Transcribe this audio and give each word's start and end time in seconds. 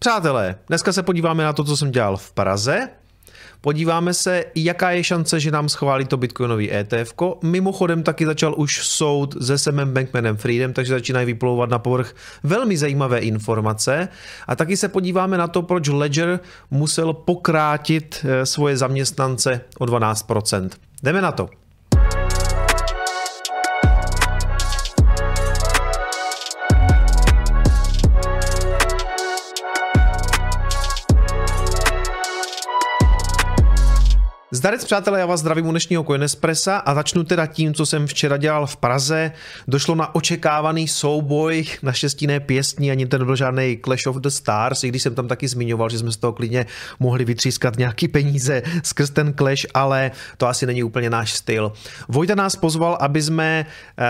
Přátelé, 0.00 0.54
dneska 0.68 0.92
se 0.92 1.02
podíváme 1.02 1.44
na 1.44 1.52
to, 1.52 1.64
co 1.64 1.76
jsem 1.76 1.90
dělal 1.90 2.16
v 2.16 2.32
Praze. 2.32 2.88
Podíváme 3.60 4.14
se, 4.14 4.44
jaká 4.54 4.90
je 4.90 5.04
šance, 5.04 5.40
že 5.40 5.50
nám 5.50 5.68
schválí 5.68 6.04
to 6.04 6.16
bitcoinový 6.16 6.72
ETF. 6.72 7.14
Mimochodem 7.42 8.02
taky 8.02 8.26
začal 8.26 8.54
už 8.56 8.86
soud 8.86 9.36
se 9.42 9.58
Semem 9.58 9.94
Bankmanem 9.94 10.36
Freedom, 10.36 10.72
takže 10.72 10.92
začínají 10.92 11.26
vyplouvat 11.26 11.70
na 11.70 11.78
povrch 11.78 12.14
velmi 12.42 12.76
zajímavé 12.76 13.18
informace. 13.18 14.08
A 14.46 14.56
taky 14.56 14.76
se 14.76 14.88
podíváme 14.88 15.38
na 15.38 15.48
to, 15.48 15.62
proč 15.62 15.88
Ledger 15.88 16.40
musel 16.70 17.12
pokrátit 17.12 18.24
eh, 18.24 18.46
svoje 18.46 18.76
zaměstnance 18.76 19.60
o 19.78 19.84
12%. 19.84 20.70
Jdeme 21.02 21.20
na 21.20 21.32
to. 21.32 21.48
Zdarec 34.56 34.84
přátelé, 34.84 35.20
já 35.20 35.26
vás 35.26 35.40
zdravím 35.40 35.66
u 35.66 35.70
dnešního 35.70 36.04
Coinespressa 36.04 36.76
a 36.76 36.94
začnu 36.94 37.24
teda 37.24 37.46
tím, 37.46 37.74
co 37.74 37.86
jsem 37.86 38.06
včera 38.06 38.36
dělal 38.36 38.66
v 38.66 38.76
Praze. 38.76 39.32
Došlo 39.68 39.94
na 39.94 40.14
očekávaný 40.14 40.88
souboj, 40.88 41.64
naštěstí 41.82 42.26
ne 42.26 42.40
pěstní, 42.40 42.90
ani 42.90 43.06
ten 43.06 43.24
byl 43.24 43.36
žádný 43.36 43.78
Clash 43.84 44.06
of 44.06 44.16
the 44.16 44.28
Stars, 44.28 44.84
i 44.84 44.88
když 44.88 45.02
jsem 45.02 45.14
tam 45.14 45.28
taky 45.28 45.48
zmiňoval, 45.48 45.88
že 45.90 45.98
jsme 45.98 46.12
z 46.12 46.16
toho 46.16 46.32
klidně 46.32 46.66
mohli 47.00 47.24
vytřískat 47.24 47.78
nějaký 47.78 48.08
peníze 48.08 48.62
skrz 48.82 49.10
ten 49.10 49.34
Clash, 49.38 49.66
ale 49.74 50.10
to 50.36 50.46
asi 50.46 50.66
není 50.66 50.82
úplně 50.82 51.10
náš 51.10 51.32
styl. 51.32 51.72
Vojta 52.08 52.34
nás 52.34 52.56
pozval, 52.56 52.98
aby 53.00 53.22
jsme, 53.22 53.66
eh, 53.98 54.04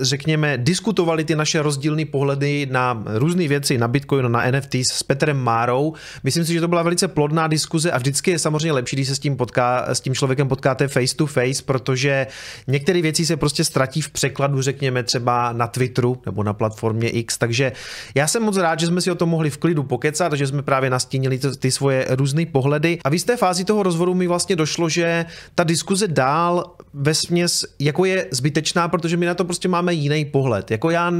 řekněme, 0.00 0.58
diskutovali 0.58 1.24
ty 1.24 1.36
naše 1.36 1.62
rozdílné 1.62 2.04
pohledy 2.04 2.68
na 2.70 3.02
různé 3.06 3.48
věci, 3.48 3.78
na 3.78 3.88
Bitcoin, 3.88 4.32
na 4.32 4.42
NFTs 4.50 4.92
s 4.92 5.02
Petrem 5.02 5.36
Márou. 5.36 5.94
Myslím 6.24 6.44
si, 6.44 6.52
že 6.52 6.60
to 6.60 6.68
byla 6.68 6.82
velice 6.82 7.08
plodná 7.08 7.46
diskuze 7.46 7.90
a 7.90 7.98
vždycky 7.98 8.30
je 8.30 8.38
samozřejmě 8.38 8.72
lepší, 8.72 8.96
když 8.96 9.08
se 9.08 9.14
s 9.14 9.18
tím 9.18 9.36
potká 9.36 9.89
s 9.94 10.00
tím 10.00 10.14
člověkem 10.14 10.48
potkáte 10.48 10.88
face 10.88 11.16
to 11.16 11.26
face, 11.26 11.62
protože 11.64 12.26
některé 12.66 13.02
věci 13.02 13.26
se 13.26 13.36
prostě 13.36 13.64
ztratí 13.64 14.00
v 14.00 14.10
překladu, 14.10 14.62
řekněme 14.62 15.02
třeba 15.02 15.52
na 15.52 15.66
Twitteru 15.66 16.22
nebo 16.26 16.42
na 16.42 16.52
platformě 16.52 17.08
X, 17.10 17.38
takže 17.38 17.72
já 18.14 18.26
jsem 18.26 18.42
moc 18.42 18.56
rád, 18.56 18.80
že 18.80 18.86
jsme 18.86 19.00
si 19.00 19.10
o 19.10 19.14
tom 19.14 19.28
mohli 19.28 19.50
v 19.50 19.58
klidu 19.58 19.82
pokecat, 19.82 20.32
že 20.32 20.46
jsme 20.46 20.62
právě 20.62 20.90
nastínili 20.90 21.40
ty, 21.58 21.70
svoje 21.70 22.06
různé 22.10 22.46
pohledy. 22.46 22.98
A 23.04 23.08
v 23.08 23.12
jisté 23.12 23.36
fázi 23.36 23.64
toho 23.64 23.82
rozhovoru 23.82 24.14
mi 24.14 24.26
vlastně 24.26 24.56
došlo, 24.56 24.88
že 24.88 25.26
ta 25.54 25.64
diskuze 25.64 26.08
dál 26.08 26.74
ve 26.94 27.14
směs 27.14 27.64
jako 27.78 28.04
je 28.04 28.26
zbytečná, 28.30 28.88
protože 28.88 29.16
my 29.16 29.26
na 29.26 29.34
to 29.34 29.44
prostě 29.44 29.68
máme 29.68 29.94
jiný 29.94 30.24
pohled. 30.24 30.70
Jako 30.70 30.90
já 30.90 31.12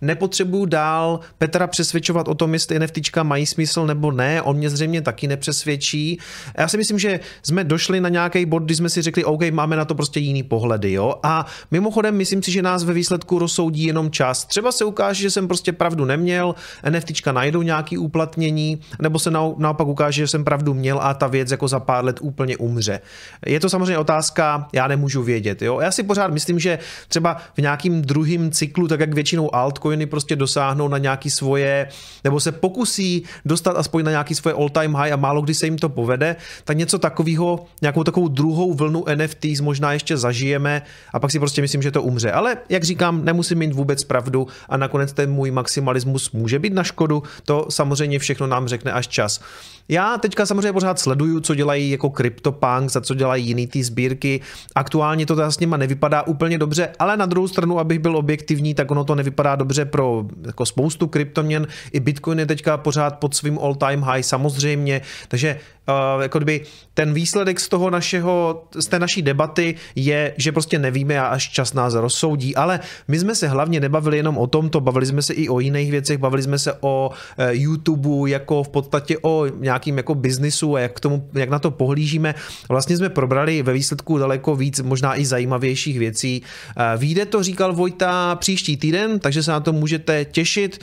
nepotřebuju 0.00 0.64
dál 0.64 1.20
Petra 1.38 1.66
přesvědčovat 1.66 2.28
o 2.28 2.34
tom, 2.34 2.52
jestli 2.52 2.78
NFTčka 2.78 3.22
mají 3.22 3.46
smysl 3.46 3.86
nebo 3.86 4.12
ne, 4.12 4.42
on 4.42 4.56
mě 4.56 4.70
zřejmě 4.70 5.02
taky 5.02 5.28
nepřesvědčí. 5.28 6.18
Já 6.58 6.68
si 6.68 6.76
myslím, 6.76 6.98
že 6.98 7.20
jsme 7.42 7.64
došli 7.64 8.00
na 8.00 8.08
nějaký 8.08 8.46
bod, 8.46 8.62
kdy 8.62 8.74
jsme 8.74 8.88
si 8.88 9.02
řekli, 9.02 9.24
OK, 9.24 9.42
máme 9.50 9.76
na 9.76 9.84
to 9.84 9.94
prostě 9.94 10.20
jiný 10.20 10.42
pohledy, 10.42 10.92
jo. 10.92 11.14
A 11.22 11.46
mimochodem, 11.70 12.16
myslím 12.16 12.42
si, 12.42 12.52
že 12.52 12.62
nás 12.62 12.84
ve 12.84 12.92
výsledku 12.92 13.38
rozsoudí 13.38 13.84
jenom 13.84 14.10
čas. 14.10 14.44
Třeba 14.44 14.72
se 14.72 14.84
ukáže, 14.84 15.22
že 15.22 15.30
jsem 15.30 15.48
prostě 15.48 15.72
pravdu 15.72 16.04
neměl, 16.04 16.54
NFTčka 16.90 17.32
najdou 17.32 17.62
nějaký 17.62 17.98
uplatnění, 17.98 18.80
nebo 19.02 19.18
se 19.18 19.30
naopak 19.30 19.86
ukáže, 19.86 20.22
že 20.22 20.28
jsem 20.28 20.44
pravdu 20.44 20.74
měl 20.74 20.98
a 21.02 21.14
ta 21.14 21.26
věc 21.26 21.50
jako 21.50 21.68
za 21.68 21.80
pár 21.80 22.04
let 22.04 22.18
úplně 22.20 22.56
umře. 22.56 23.00
Je 23.46 23.60
to 23.60 23.68
samozřejmě 23.68 23.98
otázka, 23.98 24.68
já 24.72 24.88
nemůžu 24.88 25.13
vědět, 25.22 25.62
jo. 25.62 25.80
Já 25.80 25.90
si 25.90 26.02
pořád 26.02 26.32
myslím, 26.32 26.58
že 26.58 26.78
třeba 27.08 27.36
v 27.54 27.58
nějakým 27.58 28.02
druhém 28.02 28.50
cyklu, 28.50 28.88
tak 28.88 29.00
jak 29.00 29.14
většinou 29.14 29.54
altcoiny 29.54 30.06
prostě 30.06 30.36
dosáhnou 30.36 30.88
na 30.88 30.98
nějaký 30.98 31.30
svoje, 31.30 31.88
nebo 32.24 32.40
se 32.40 32.52
pokusí 32.52 33.24
dostat 33.44 33.76
aspoň 33.76 34.04
na 34.04 34.10
nějaký 34.10 34.34
svoje 34.34 34.54
all 34.54 34.68
time 34.68 34.94
high 34.94 35.12
a 35.12 35.16
málo 35.16 35.42
kdy 35.42 35.54
se 35.54 35.66
jim 35.66 35.78
to 35.78 35.88
povede, 35.88 36.36
tak 36.64 36.76
něco 36.76 36.98
takového, 36.98 37.64
nějakou 37.82 38.04
takovou 38.04 38.28
druhou 38.28 38.74
vlnu 38.74 39.04
NFTs 39.14 39.60
možná 39.60 39.92
ještě 39.92 40.16
zažijeme 40.16 40.82
a 41.12 41.20
pak 41.20 41.30
si 41.30 41.38
prostě 41.38 41.60
myslím, 41.62 41.82
že 41.82 41.90
to 41.90 42.02
umře. 42.02 42.32
Ale 42.32 42.56
jak 42.68 42.84
říkám, 42.84 43.24
nemusím 43.24 43.58
mít 43.58 43.72
vůbec 43.72 44.04
pravdu 44.04 44.46
a 44.68 44.76
nakonec 44.76 45.12
ten 45.12 45.30
můj 45.30 45.50
maximalismus 45.50 46.30
může 46.30 46.58
být 46.58 46.72
na 46.72 46.84
škodu, 46.84 47.22
to 47.44 47.66
samozřejmě 47.70 48.18
všechno 48.18 48.46
nám 48.46 48.68
řekne 48.68 48.92
až 48.92 49.08
čas. 49.08 49.40
Já 49.88 50.18
teďka 50.18 50.46
samozřejmě 50.46 50.72
pořád 50.72 50.98
sleduju, 50.98 51.40
co 51.40 51.54
dělají 51.54 51.90
jako 51.90 52.12
CryptoPunks 52.16 52.96
a 52.96 53.00
co 53.00 53.14
dělají 53.14 53.46
jiný 53.46 53.66
ty 53.66 53.84
sbírky. 53.84 54.40
Aktuálně 54.74 55.26
to 55.26 55.50
s 55.50 55.60
nima 55.60 55.76
nevypadá 55.76 56.22
úplně 56.22 56.58
dobře, 56.58 56.88
ale 56.98 57.16
na 57.16 57.26
druhou 57.26 57.48
stranu, 57.48 57.78
abych 57.78 57.98
byl 57.98 58.16
objektivní, 58.16 58.74
tak 58.74 58.90
ono 58.90 59.04
to 59.04 59.14
nevypadá 59.14 59.56
dobře 59.56 59.84
pro 59.84 60.24
jako 60.46 60.66
spoustu 60.66 61.06
kryptoměn. 61.06 61.66
I 61.92 62.00
Bitcoin 62.00 62.38
je 62.38 62.46
teďka 62.46 62.76
pořád 62.76 63.18
pod 63.18 63.34
svým 63.34 63.58
all 63.58 63.74
time 63.74 64.02
high 64.02 64.22
samozřejmě, 64.22 65.00
takže 65.28 65.58
uh, 65.88 66.22
jako 66.22 66.38
kdyby 66.38 66.60
ten 66.94 67.14
výsledek 67.14 67.60
z 67.60 67.68
toho 67.68 67.90
našeho, 67.90 68.64
z 68.74 68.86
té 68.86 68.98
naší 68.98 69.22
debaty 69.22 69.74
je, 69.94 70.34
že 70.36 70.52
prostě 70.52 70.78
nevíme 70.78 71.20
a 71.20 71.26
až 71.26 71.48
čas 71.50 71.74
nás 71.74 71.94
rozsoudí, 71.94 72.56
ale 72.56 72.80
my 73.08 73.18
jsme 73.18 73.34
se 73.34 73.48
hlavně 73.48 73.80
nebavili 73.80 74.16
jenom 74.16 74.38
o 74.38 74.46
tomto, 74.46 74.80
bavili 74.80 75.06
jsme 75.06 75.22
se 75.22 75.34
i 75.34 75.48
o 75.48 75.60
jiných 75.60 75.90
věcech, 75.90 76.18
bavili 76.18 76.42
jsme 76.42 76.58
se 76.58 76.72
o 76.80 77.10
uh, 77.10 77.44
YouTube 77.50 78.30
jako 78.30 78.62
v 78.62 78.68
podstatě 78.68 79.18
o 79.22 79.46
nějakým 79.74 79.96
jako 79.96 80.14
biznisu 80.14 80.76
a 80.76 80.80
jak, 80.80 80.92
k 80.92 81.00
tomu, 81.00 81.28
jak 81.34 81.50
na 81.50 81.58
to 81.58 81.70
pohlížíme. 81.70 82.34
Vlastně 82.68 82.96
jsme 82.96 83.08
probrali 83.08 83.62
ve 83.62 83.72
výsledku 83.72 84.18
daleko 84.18 84.56
víc, 84.56 84.80
možná 84.80 85.18
i 85.18 85.26
zajímavějších 85.26 85.98
věcí. 85.98 86.42
Uh, 86.42 87.00
Výjde 87.00 87.26
to, 87.26 87.42
říkal 87.42 87.72
Vojta, 87.72 88.36
příští 88.36 88.76
týden, 88.76 89.18
takže 89.18 89.42
se 89.42 89.50
na 89.50 89.60
to 89.60 89.72
můžete 89.72 90.24
těšit 90.24 90.80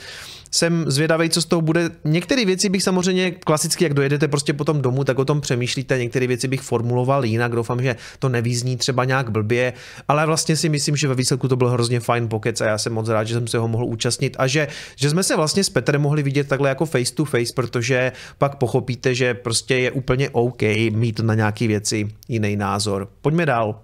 jsem 0.54 0.84
zvědavý, 0.90 1.30
co 1.30 1.42
z 1.42 1.44
toho 1.44 1.62
bude. 1.62 1.90
Některé 2.04 2.44
věci 2.44 2.68
bych 2.68 2.82
samozřejmě 2.82 3.30
klasicky, 3.30 3.84
jak 3.84 3.94
dojedete 3.94 4.28
prostě 4.28 4.52
potom 4.52 4.82
domů, 4.82 5.04
tak 5.04 5.18
o 5.18 5.24
tom 5.24 5.40
přemýšlíte. 5.40 5.98
Některé 5.98 6.26
věci 6.26 6.48
bych 6.48 6.60
formuloval 6.60 7.24
jinak. 7.24 7.52
Doufám, 7.52 7.82
že 7.82 7.96
to 8.18 8.28
nevízní 8.28 8.76
třeba 8.76 9.04
nějak 9.04 9.30
blbě, 9.30 9.72
ale 10.08 10.26
vlastně 10.26 10.56
si 10.56 10.68
myslím, 10.68 10.96
že 10.96 11.08
ve 11.08 11.14
výsledku 11.14 11.48
to 11.48 11.56
byl 11.56 11.68
hrozně 11.68 12.00
fajn 12.00 12.28
pokec 12.28 12.60
a 12.60 12.66
já 12.66 12.78
jsem 12.78 12.92
moc 12.92 13.08
rád, 13.08 13.24
že 13.24 13.34
jsem 13.34 13.46
se 13.46 13.58
ho 13.58 13.68
mohl 13.68 13.84
účastnit 13.84 14.36
a 14.38 14.46
že, 14.46 14.68
že 14.96 15.10
jsme 15.10 15.22
se 15.22 15.36
vlastně 15.36 15.64
s 15.64 15.70
Petrem 15.70 16.00
mohli 16.00 16.22
vidět 16.22 16.48
takhle 16.48 16.68
jako 16.68 16.86
face 16.86 17.14
to 17.14 17.24
face, 17.24 17.52
protože 17.54 18.12
pak 18.38 18.56
pochopíte, 18.56 19.14
že 19.14 19.34
prostě 19.34 19.76
je 19.76 19.90
úplně 19.90 20.30
OK 20.30 20.62
mít 20.92 21.20
na 21.20 21.34
nějaké 21.34 21.66
věci 21.66 22.08
jiný 22.28 22.56
názor. 22.56 23.08
Pojďme 23.22 23.46
dál. 23.46 23.80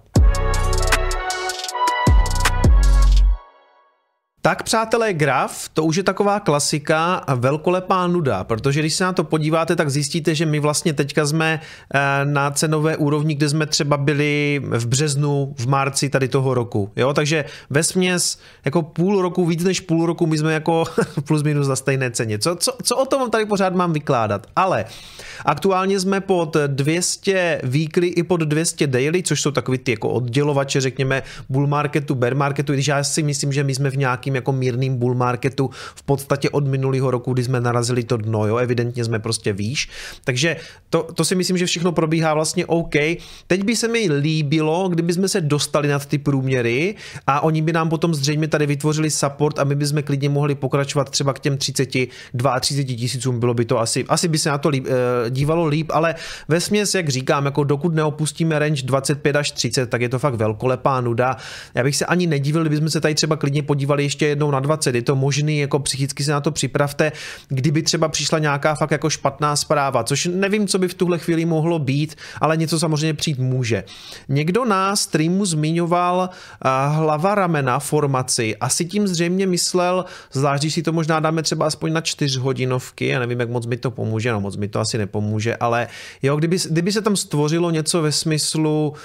Tak 4.41 4.63
přátelé, 4.63 5.13
graf, 5.13 5.69
to 5.73 5.83
už 5.83 5.95
je 5.95 6.03
taková 6.03 6.39
klasika 6.39 7.15
a 7.15 7.35
velkolepá 7.35 8.07
nuda, 8.07 8.43
protože 8.43 8.79
když 8.79 8.93
se 8.93 9.03
na 9.03 9.13
to 9.13 9.23
podíváte, 9.23 9.75
tak 9.75 9.89
zjistíte, 9.89 10.35
že 10.35 10.45
my 10.45 10.59
vlastně 10.59 10.93
teďka 10.93 11.25
jsme 11.25 11.59
eh, 11.93 11.99
na 12.23 12.51
cenové 12.51 12.97
úrovni, 12.97 13.35
kde 13.35 13.49
jsme 13.49 13.65
třeba 13.65 13.97
byli 13.97 14.61
v 14.63 14.87
březnu, 14.87 15.55
v 15.57 15.67
marci 15.67 16.09
tady 16.09 16.27
toho 16.27 16.53
roku. 16.53 16.91
Jo? 16.95 17.13
Takže 17.13 17.45
ve 17.69 17.83
směs 17.83 18.39
jako 18.65 18.81
půl 18.81 19.21
roku, 19.21 19.45
víc 19.45 19.63
než 19.63 19.79
půl 19.79 20.05
roku, 20.05 20.27
my 20.27 20.37
jsme 20.37 20.53
jako 20.53 20.83
plus 21.27 21.43
minus 21.43 21.67
na 21.67 21.75
stejné 21.75 22.11
ceně. 22.11 22.39
Co, 22.39 22.55
co, 22.55 22.71
co 22.83 22.97
o 22.97 23.05
tom 23.05 23.31
tady 23.31 23.45
pořád 23.45 23.75
mám 23.75 23.93
vykládat? 23.93 24.47
Ale 24.55 24.85
aktuálně 25.45 25.99
jsme 25.99 26.21
pod 26.21 26.57
200 26.67 27.61
weekly 27.63 28.07
i 28.07 28.23
pod 28.23 28.41
200 28.41 28.87
daily, 28.87 29.23
což 29.23 29.41
jsou 29.41 29.51
takový 29.51 29.77
ty 29.77 29.91
jako 29.91 30.09
oddělovače, 30.09 30.81
řekněme, 30.81 31.23
bull 31.49 31.67
marketu, 31.67 32.15
bear 32.15 32.35
marketu, 32.35 32.73
když 32.73 32.87
já 32.87 33.03
si 33.03 33.23
myslím, 33.23 33.53
že 33.53 33.63
my 33.63 33.75
jsme 33.75 33.89
v 33.89 33.97
nějaký 33.97 34.28
nějakým 34.29 34.35
jako 34.35 34.51
mírným 34.51 34.97
bull 34.97 35.15
marketu 35.15 35.69
v 35.95 36.03
podstatě 36.03 36.49
od 36.49 36.67
minulého 36.67 37.11
roku, 37.11 37.33
kdy 37.33 37.43
jsme 37.43 37.61
narazili 37.61 38.03
to 38.03 38.17
dno, 38.17 38.47
jo, 38.47 38.57
evidentně 38.57 39.03
jsme 39.03 39.19
prostě 39.19 39.53
výš. 39.53 39.89
Takže 40.23 40.57
to, 40.89 41.07
to 41.13 41.25
si 41.25 41.35
myslím, 41.35 41.57
že 41.57 41.65
všechno 41.65 41.91
probíhá 41.91 42.33
vlastně 42.33 42.65
OK. 42.65 42.95
Teď 43.47 43.63
by 43.63 43.75
se 43.75 43.87
mi 43.87 44.09
líbilo, 44.11 44.89
kdyby 44.89 45.13
jsme 45.13 45.27
se 45.27 45.41
dostali 45.41 45.87
nad 45.87 46.05
ty 46.05 46.17
průměry 46.17 46.95
a 47.27 47.41
oni 47.41 47.61
by 47.61 47.73
nám 47.73 47.89
potom 47.89 48.13
zřejmě 48.13 48.47
tady 48.47 48.65
vytvořili 48.65 49.09
support 49.09 49.59
a 49.59 49.63
my 49.63 49.75
bychom 49.75 50.03
klidně 50.03 50.29
mohli 50.29 50.55
pokračovat 50.55 51.09
třeba 51.09 51.33
k 51.33 51.39
těm 51.39 51.57
32 51.57 52.59
30 52.59 52.83
tisícům, 52.83 53.39
bylo 53.39 53.53
by 53.53 53.65
to 53.65 53.79
asi, 53.79 54.05
asi 54.07 54.27
by 54.27 54.37
se 54.37 54.49
na 54.49 54.57
to 54.57 54.69
líp, 54.69 54.85
eh, 54.87 55.29
dívalo 55.29 55.65
líp, 55.65 55.91
ale 55.93 56.15
ve 56.47 56.59
směs, 56.59 56.95
jak 56.95 57.09
říkám, 57.09 57.45
jako 57.45 57.63
dokud 57.63 57.93
neopustíme 57.95 58.59
range 58.59 58.85
25 58.85 59.35
až 59.35 59.51
30, 59.51 59.89
tak 59.89 60.01
je 60.01 60.09
to 60.09 60.19
fakt 60.19 60.35
velkolepá 60.35 61.01
nuda. 61.01 61.37
Já 61.75 61.83
bych 61.83 61.95
se 61.95 62.05
ani 62.05 62.27
nedivil, 62.27 62.61
kdybychom 62.61 62.89
se 62.89 63.01
tady 63.01 63.15
třeba 63.15 63.35
klidně 63.35 63.63
podívali 63.63 64.03
ještě 64.03 64.18
jednou 64.25 64.51
na 64.51 64.59
20, 64.59 64.95
je 64.95 65.01
to 65.01 65.15
možný, 65.15 65.59
jako 65.59 65.79
psychicky 65.79 66.23
se 66.23 66.31
na 66.31 66.41
to 66.41 66.51
připravte, 66.51 67.11
kdyby 67.47 67.81
třeba 67.81 68.07
přišla 68.07 68.39
nějaká 68.39 68.75
fakt 68.75 68.91
jako 68.91 69.09
špatná 69.09 69.55
zpráva, 69.55 70.03
což 70.03 70.29
nevím, 70.33 70.67
co 70.67 70.79
by 70.79 70.87
v 70.87 70.93
tuhle 70.93 71.17
chvíli 71.17 71.45
mohlo 71.45 71.79
být, 71.79 72.15
ale 72.41 72.57
něco 72.57 72.79
samozřejmě 72.79 73.13
přijít 73.13 73.39
může. 73.39 73.83
Někdo 74.29 74.65
na 74.65 74.95
streamu 74.95 75.45
zmiňoval 75.45 76.29
uh, 76.29 76.95
hlava 76.95 77.35
ramena 77.35 77.79
formaci, 77.79 78.55
asi 78.57 78.85
tím 78.85 79.07
zřejmě 79.07 79.47
myslel, 79.47 80.05
zvlášť 80.31 80.63
když 80.63 80.73
si 80.73 80.83
to 80.83 80.91
možná 80.93 81.19
dáme 81.19 81.43
třeba 81.43 81.65
aspoň 81.65 81.93
na 81.93 82.01
čtyřhodinovky, 82.01 83.07
já 83.07 83.19
nevím, 83.19 83.39
jak 83.39 83.49
moc 83.49 83.65
mi 83.65 83.77
to 83.77 83.91
pomůže, 83.91 84.31
no 84.31 84.41
moc 84.41 84.55
mi 84.55 84.67
to 84.67 84.79
asi 84.79 84.97
nepomůže, 84.97 85.55
ale 85.55 85.87
jo, 86.21 86.35
kdyby, 86.35 86.57
kdyby 86.69 86.91
se 86.91 87.01
tam 87.01 87.15
stvořilo 87.15 87.71
něco 87.71 88.01
ve 88.01 88.11
smyslu 88.11 88.89
uh, 88.89 88.95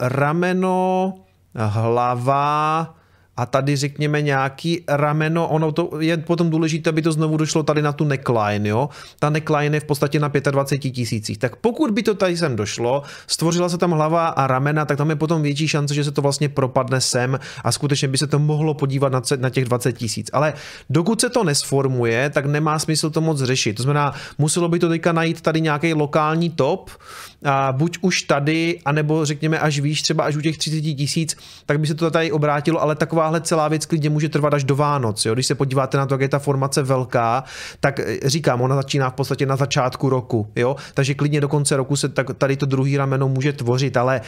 rameno, 0.00 1.14
hlava, 1.54 2.94
a 3.36 3.46
tady 3.46 3.76
řekněme 3.76 4.22
nějaký 4.22 4.84
rameno, 4.88 5.48
ono 5.48 5.72
to 5.72 5.90
je 6.00 6.16
potom 6.16 6.50
důležité, 6.50 6.90
aby 6.90 7.02
to 7.02 7.12
znovu 7.12 7.36
došlo 7.36 7.62
tady 7.62 7.82
na 7.82 7.92
tu 7.92 8.04
neckline, 8.04 8.68
jo. 8.68 8.88
Ta 9.18 9.30
neckline 9.30 9.76
je 9.76 9.80
v 9.80 9.84
podstatě 9.84 10.20
na 10.20 10.28
25 10.50 10.90
tisících. 10.90 11.38
Tak 11.38 11.56
pokud 11.56 11.90
by 11.90 12.02
to 12.02 12.14
tady 12.14 12.36
sem 12.36 12.56
došlo, 12.56 13.02
stvořila 13.26 13.68
se 13.68 13.78
tam 13.78 13.90
hlava 13.90 14.26
a 14.26 14.46
ramena, 14.46 14.84
tak 14.84 14.98
tam 14.98 15.10
je 15.10 15.16
potom 15.16 15.42
větší 15.42 15.68
šance, 15.68 15.94
že 15.94 16.04
se 16.04 16.10
to 16.10 16.22
vlastně 16.22 16.48
propadne 16.48 17.00
sem 17.00 17.38
a 17.64 17.72
skutečně 17.72 18.08
by 18.08 18.18
se 18.18 18.26
to 18.26 18.38
mohlo 18.38 18.74
podívat 18.74 19.12
na, 19.36 19.50
těch 19.50 19.64
20 19.64 19.92
tisíc. 19.92 20.30
Ale 20.32 20.52
dokud 20.90 21.20
se 21.20 21.30
to 21.30 21.44
nesformuje, 21.44 22.30
tak 22.30 22.46
nemá 22.46 22.78
smysl 22.78 23.10
to 23.10 23.20
moc 23.20 23.42
řešit. 23.42 23.76
To 23.76 23.82
znamená, 23.82 24.14
muselo 24.38 24.68
by 24.68 24.78
to 24.78 24.88
teďka 24.88 25.12
najít 25.12 25.40
tady 25.40 25.60
nějaký 25.60 25.94
lokální 25.94 26.50
top, 26.50 26.90
a 27.44 27.72
buď 27.72 27.98
už 28.00 28.22
tady, 28.22 28.78
anebo 28.84 29.24
řekněme 29.24 29.58
až 29.58 29.80
výš, 29.80 30.02
třeba 30.02 30.24
až 30.24 30.36
u 30.36 30.40
těch 30.40 30.58
30 30.58 30.80
tisíc, 30.80 31.36
tak 31.66 31.80
by 31.80 31.86
se 31.86 31.94
to 31.94 32.10
tady 32.10 32.32
obrátilo, 32.32 32.82
ale 32.82 32.94
takováhle 32.94 33.40
celá 33.40 33.68
věc 33.68 33.86
klidně 33.86 34.10
může 34.10 34.28
trvat 34.28 34.54
až 34.54 34.64
do 34.64 34.76
Vánoc. 34.76 35.24
Jo? 35.24 35.34
Když 35.34 35.46
se 35.46 35.54
podíváte 35.54 35.98
na 35.98 36.06
to, 36.06 36.14
jak 36.14 36.20
je 36.20 36.28
ta 36.28 36.38
formace 36.38 36.82
velká, 36.82 37.44
tak 37.80 38.00
eh, 38.00 38.18
říkám, 38.24 38.60
ona 38.60 38.76
začíná 38.76 39.10
v 39.10 39.14
podstatě 39.14 39.46
na 39.46 39.56
začátku 39.56 40.08
roku, 40.08 40.46
jo? 40.56 40.76
takže 40.94 41.14
klidně 41.14 41.40
do 41.40 41.48
konce 41.48 41.76
roku 41.76 41.96
se 41.96 42.08
tady 42.08 42.56
to 42.56 42.66
druhý 42.66 42.96
rameno 42.96 43.28
může 43.28 43.52
tvořit, 43.52 43.96
ale 43.96 44.20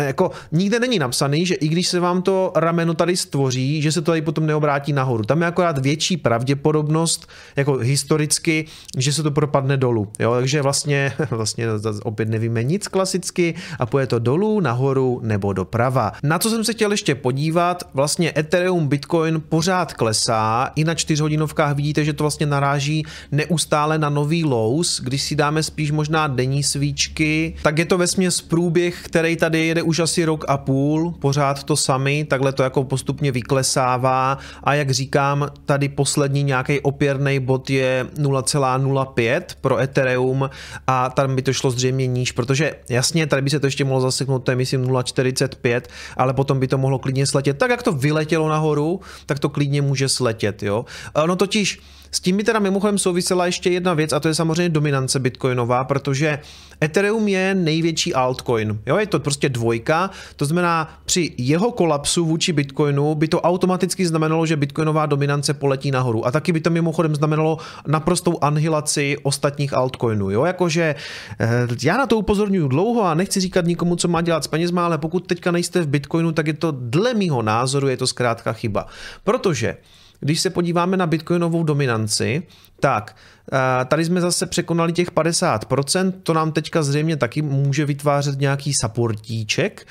jako 0.00 0.30
nikde 0.52 0.80
není 0.80 0.98
napsaný, 0.98 1.46
že 1.46 1.54
i 1.54 1.68
když 1.68 1.88
se 1.88 2.00
vám 2.00 2.22
to 2.22 2.52
rameno 2.56 2.94
tady 2.94 3.16
stvoří, 3.16 3.82
že 3.82 3.92
se 3.92 4.00
to 4.00 4.10
tady 4.10 4.22
potom 4.22 4.46
neobrátí 4.46 4.92
nahoru. 4.92 5.24
Tam 5.24 5.40
je 5.40 5.46
akorát 5.46 5.78
větší 5.78 6.16
pravděpodobnost, 6.16 7.28
jako 7.56 7.72
historicky, 7.72 8.64
že 8.96 9.12
se 9.12 9.22
to 9.22 9.30
propadne 9.30 9.76
dolů. 9.76 10.08
Jo? 10.18 10.34
Takže 10.34 10.62
vlastně, 10.62 11.12
vlastně 11.30 11.66
opět 12.02 12.28
nevíme 12.38 12.62
nic 12.62 12.88
klasicky 12.88 13.54
a 13.78 13.86
půjde 13.86 14.06
to 14.06 14.18
dolů, 14.18 14.60
nahoru 14.60 15.20
nebo 15.22 15.52
doprava. 15.52 16.12
Na 16.22 16.38
co 16.38 16.50
jsem 16.50 16.64
se 16.64 16.72
chtěl 16.72 16.90
ještě 16.90 17.14
podívat, 17.14 17.82
vlastně 17.94 18.32
Ethereum, 18.36 18.88
Bitcoin 18.88 19.42
pořád 19.48 19.92
klesá, 19.92 20.70
i 20.76 20.84
na 20.84 20.94
čtyřhodinovkách 20.94 21.74
vidíte, 21.74 22.04
že 22.04 22.12
to 22.12 22.24
vlastně 22.24 22.46
naráží 22.46 23.06
neustále 23.32 23.98
na 23.98 24.08
nový 24.08 24.44
lows, 24.44 25.00
když 25.00 25.22
si 25.22 25.36
dáme 25.36 25.62
spíš 25.62 25.90
možná 25.90 26.26
denní 26.26 26.62
svíčky, 26.62 27.54
tak 27.62 27.78
je 27.78 27.84
to 27.84 27.98
vesměs 27.98 28.40
průběh, 28.40 29.02
který 29.04 29.36
tady 29.36 29.66
jede 29.66 29.82
už 29.82 29.98
asi 29.98 30.24
rok 30.24 30.44
a 30.48 30.56
půl, 30.56 31.14
pořád 31.18 31.64
to 31.64 31.76
sami, 31.76 32.24
takhle 32.24 32.52
to 32.52 32.62
jako 32.62 32.84
postupně 32.84 33.32
vyklesává 33.32 34.38
a 34.64 34.74
jak 34.74 34.90
říkám, 34.90 35.48
tady 35.64 35.88
poslední 35.88 36.42
nějaký 36.42 36.80
opěrný 36.80 37.40
bod 37.40 37.70
je 37.70 38.06
0,05 38.16 39.42
pro 39.60 39.78
Ethereum 39.78 40.50
a 40.86 41.10
tam 41.10 41.36
by 41.36 41.42
to 41.42 41.52
šlo 41.52 41.70
zřejmě 41.70 42.06
níž, 42.06 42.27
protože 42.32 42.74
jasně, 42.88 43.26
tady 43.26 43.42
by 43.42 43.50
se 43.50 43.60
to 43.60 43.66
ještě 43.66 43.84
mohlo 43.84 44.00
zaseknout, 44.00 44.44
to 44.44 44.50
je 44.50 44.56
myslím 44.56 44.84
0,45, 44.84 45.80
ale 46.16 46.34
potom 46.34 46.60
by 46.60 46.68
to 46.68 46.78
mohlo 46.78 46.98
klidně 46.98 47.26
sletět. 47.26 47.58
Tak 47.58 47.70
jak 47.70 47.82
to 47.82 47.92
vyletělo 47.92 48.48
nahoru, 48.48 49.00
tak 49.26 49.38
to 49.38 49.48
klidně 49.48 49.82
může 49.82 50.08
sletět, 50.08 50.62
jo. 50.62 50.84
No 51.26 51.36
totiž 51.36 51.80
s 52.10 52.20
tím 52.20 52.36
by 52.36 52.44
teda 52.44 52.58
mimochodem 52.58 52.98
souvisela 52.98 53.46
ještě 53.46 53.70
jedna 53.70 53.94
věc 53.94 54.12
a 54.12 54.20
to 54.20 54.28
je 54.28 54.34
samozřejmě 54.34 54.68
dominance 54.68 55.18
bitcoinová, 55.18 55.84
protože 55.84 56.38
Ethereum 56.84 57.28
je 57.28 57.54
největší 57.54 58.14
altcoin. 58.14 58.78
Jo, 58.86 58.96
je 58.96 59.06
to 59.06 59.20
prostě 59.20 59.48
dvojka, 59.48 60.10
to 60.36 60.44
znamená 60.44 61.00
při 61.04 61.32
jeho 61.38 61.72
kolapsu 61.72 62.24
vůči 62.24 62.52
bitcoinu 62.52 63.14
by 63.14 63.28
to 63.28 63.40
automaticky 63.40 64.06
znamenalo, 64.06 64.46
že 64.46 64.56
bitcoinová 64.56 65.06
dominance 65.06 65.54
poletí 65.54 65.90
nahoru. 65.90 66.26
A 66.26 66.30
taky 66.30 66.52
by 66.52 66.60
to 66.60 66.70
mimochodem 66.70 67.14
znamenalo 67.14 67.58
naprostou 67.86 68.38
anhilaci 68.40 69.16
ostatních 69.22 69.72
altcoinů. 69.72 70.30
Jo, 70.30 70.44
jakože 70.44 70.94
eh, 71.40 71.66
já 71.82 71.96
na 71.96 72.06
to 72.06 72.18
upozorňuji 72.18 72.68
dlouho 72.68 73.04
a 73.04 73.14
nechci 73.14 73.40
říkat 73.40 73.64
nikomu, 73.64 73.96
co 73.96 74.08
má 74.08 74.20
dělat 74.20 74.44
s 74.44 74.46
penězma, 74.46 74.84
ale 74.84 74.98
pokud 74.98 75.26
teďka 75.26 75.50
nejste 75.50 75.80
v 75.80 75.88
bitcoinu, 75.88 76.32
tak 76.32 76.46
je 76.46 76.54
to 76.54 76.74
dle 76.78 77.14
mýho 77.14 77.42
názoru 77.42 77.88
je 77.88 77.96
to 77.96 78.06
zkrátka 78.06 78.52
chyba. 78.52 78.86
Protože 79.24 79.76
když 80.20 80.40
se 80.40 80.50
podíváme 80.50 80.96
na 80.96 81.06
bitcoinovou 81.06 81.64
dominanci, 81.64 82.42
tak 82.80 83.16
eh, 83.52 83.84
tady 83.84 84.04
jsme 84.04 84.20
zase 84.20 84.46
překonali 84.46 84.92
těch 84.92 85.12
50%, 85.12 86.12
to 86.22 86.34
nám 86.34 86.52
teďka 86.52 86.82
zřejmě 86.82 87.16
taky 87.16 87.42
může 87.42 87.84
vytvářet 87.84 88.40
nějaký 88.40 88.72
supportíček. 88.74 89.86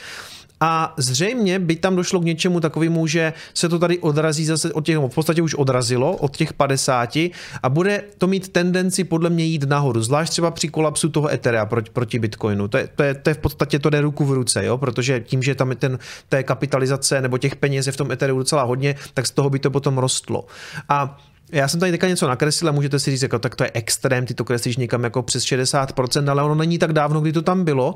A 0.60 0.94
zřejmě 0.98 1.60
by 1.60 1.76
tam 1.76 1.96
došlo 1.96 2.20
k 2.20 2.26
něčemu 2.26 2.60
takovému, 2.60 3.08
že 3.08 3.34
se 3.54 3.70
to 3.70 3.80
tady 3.80 3.98
odrazí 3.98 4.46
zase 4.46 4.74
od 4.74 4.86
těch, 4.86 4.98
v 4.98 5.16
podstatě 5.16 5.42
už 5.42 5.56
odrazilo 5.56 6.16
od 6.16 6.38
těch 6.38 6.54
50 6.54 7.16
a 7.64 7.70
bude 7.70 8.04
to 8.18 8.28
mít 8.28 8.50
tendenci 8.50 9.04
podle 9.04 9.30
mě 9.30 9.46
jít 9.46 9.64
nahoru, 9.64 10.04
zvlášť 10.04 10.32
třeba 10.32 10.52
při 10.52 10.68
kolapsu 10.68 11.10
toho 11.10 11.32
Etherea 11.32 11.66
proti, 11.66 11.92
proti 11.92 12.20
Bitcoinu. 12.20 12.68
To 12.68 12.78
je, 12.78 12.88
to, 12.96 13.04
je, 13.04 13.14
to 13.14 13.30
je 13.30 13.34
v 13.34 13.38
podstatě 13.38 13.80
to 13.80 13.90
jde 13.90 14.02
ruku 14.02 14.26
v 14.26 14.32
ruce, 14.32 14.66
jo? 14.66 14.78
protože 14.78 15.20
tím, 15.20 15.44
že 15.44 15.56
tam 15.56 15.70
je 15.70 15.76
ten, 15.76 16.00
té 16.30 16.44
kapitalizace 16.44 17.22
nebo 17.22 17.38
těch 17.38 17.56
peněz 17.56 17.86
je 17.86 17.92
v 17.92 17.98
tom 17.98 18.12
Ethereu 18.12 18.38
docela 18.38 18.64
hodně, 18.64 18.96
tak 19.14 19.28
z 19.28 19.32
toho 19.32 19.50
by 19.50 19.60
to 19.60 19.72
potom 19.72 19.98
rostlo. 19.98 20.46
A 20.90 21.18
já 21.52 21.68
jsem 21.68 21.80
tady 21.80 21.92
teďka 21.92 22.08
něco 22.08 22.28
nakreslil 22.28 22.70
a 22.70 22.72
můžete 22.72 23.00
si 23.00 23.12
říct, 23.12 23.22
jako, 23.22 23.40
tak 23.40 23.56
to 23.56 23.64
je 23.64 23.72
extrém, 23.74 24.26
ty 24.26 24.34
to 24.34 24.46
kreslíš 24.46 24.78
někam 24.78 25.04
jako 25.04 25.24
přes 25.24 25.44
60%, 25.44 26.32
ale 26.32 26.44
ono 26.44 26.56
není 26.56 26.78
tak 26.78 26.94
dávno, 26.94 27.22
kdy 27.22 27.34
to 27.34 27.42
tam 27.42 27.64
bylo. 27.64 27.96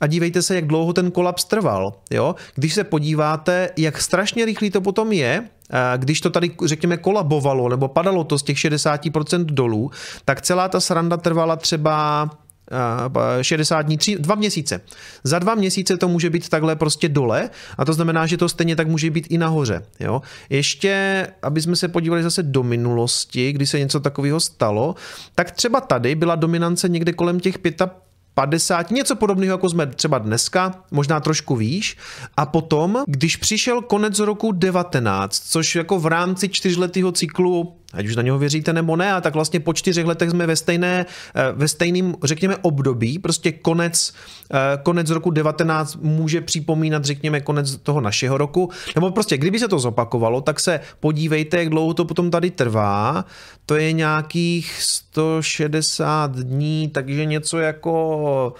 A 0.00 0.06
dívejte 0.06 0.42
se, 0.42 0.54
jak 0.54 0.66
dlouho 0.66 0.92
ten 0.92 1.10
kolaps 1.10 1.44
trval. 1.44 1.94
Jo? 2.10 2.34
Když 2.54 2.74
se 2.74 2.84
podíváte, 2.84 3.70
jak 3.76 4.00
strašně 4.00 4.44
rychlý 4.44 4.70
to 4.70 4.80
potom 4.80 5.12
je, 5.12 5.44
když 5.96 6.20
to 6.20 6.30
tady, 6.30 6.50
řekněme, 6.64 6.96
kolabovalo 6.96 7.68
nebo 7.68 7.88
padalo 7.88 8.24
to 8.24 8.38
z 8.38 8.42
těch 8.42 8.56
60% 8.56 9.44
dolů, 9.44 9.90
tak 10.24 10.40
celá 10.40 10.68
ta 10.68 10.80
sranda 10.80 11.16
trvala 11.16 11.56
třeba 11.56 12.30
60 13.42 13.82
dní, 13.82 13.98
tři, 13.98 14.16
dva 14.18 14.34
měsíce. 14.34 14.80
Za 15.24 15.38
dva 15.38 15.54
měsíce 15.54 15.96
to 15.96 16.08
může 16.08 16.30
být 16.30 16.48
takhle 16.48 16.76
prostě 16.76 17.08
dole 17.08 17.50
a 17.78 17.84
to 17.84 17.92
znamená, 17.92 18.26
že 18.26 18.36
to 18.36 18.48
stejně 18.48 18.76
tak 18.76 18.88
může 18.88 19.10
být 19.10 19.26
i 19.30 19.38
nahoře. 19.38 19.82
Jo? 20.00 20.22
Ještě, 20.50 21.26
aby 21.42 21.62
jsme 21.62 21.76
se 21.76 21.88
podívali 21.88 22.22
zase 22.22 22.42
do 22.42 22.62
minulosti, 22.62 23.52
kdy 23.52 23.66
se 23.66 23.78
něco 23.78 24.00
takového 24.00 24.40
stalo, 24.40 24.94
tak 25.34 25.50
třeba 25.50 25.80
tady 25.80 26.14
byla 26.14 26.34
dominance 26.34 26.88
někde 26.88 27.12
kolem 27.12 27.40
těch 27.40 27.58
50, 28.34 28.90
něco 28.90 29.16
podobného, 29.16 29.54
jako 29.54 29.68
jsme 29.68 29.86
třeba 29.86 30.18
dneska, 30.18 30.84
možná 30.90 31.20
trošku 31.20 31.56
výš. 31.56 31.96
A 32.36 32.46
potom, 32.46 33.04
když 33.06 33.36
přišel 33.36 33.82
konec 33.82 34.18
roku 34.18 34.52
19, 34.52 35.42
což 35.48 35.74
jako 35.74 36.00
v 36.00 36.06
rámci 36.06 36.48
čtyřletého 36.48 37.12
cyklu 37.12 37.76
ať 37.92 38.06
už 38.06 38.16
na 38.16 38.22
něho 38.22 38.38
věříte 38.38 38.72
nebo 38.72 38.96
ne, 38.96 39.12
a 39.12 39.20
tak 39.20 39.34
vlastně 39.34 39.60
po 39.60 39.72
čtyřech 39.72 40.06
letech 40.06 40.30
jsme 40.30 40.46
ve, 40.46 40.56
stejné, 40.56 41.06
eh, 41.34 41.52
ve 41.52 41.68
stejném, 41.68 42.14
řekněme, 42.24 42.56
období, 42.56 43.18
prostě 43.18 43.52
konec, 43.52 44.12
eh, 44.52 44.78
konec 44.82 45.10
roku 45.10 45.30
19 45.30 45.96
může 45.96 46.40
připomínat, 46.40 47.04
řekněme, 47.04 47.40
konec 47.40 47.76
toho 47.76 48.00
našeho 48.00 48.38
roku, 48.38 48.70
nebo 48.94 49.10
prostě 49.10 49.38
kdyby 49.38 49.58
se 49.58 49.68
to 49.68 49.78
zopakovalo, 49.78 50.40
tak 50.40 50.60
se 50.60 50.80
podívejte, 51.00 51.58
jak 51.58 51.68
dlouho 51.68 51.94
to 51.94 52.04
potom 52.04 52.30
tady 52.30 52.50
trvá, 52.50 53.24
to 53.66 53.76
je 53.76 53.92
nějakých 53.92 54.82
160 54.82 56.36
dní, 56.36 56.88
takže 56.88 57.24
něco 57.24 57.58
jako 57.58 58.54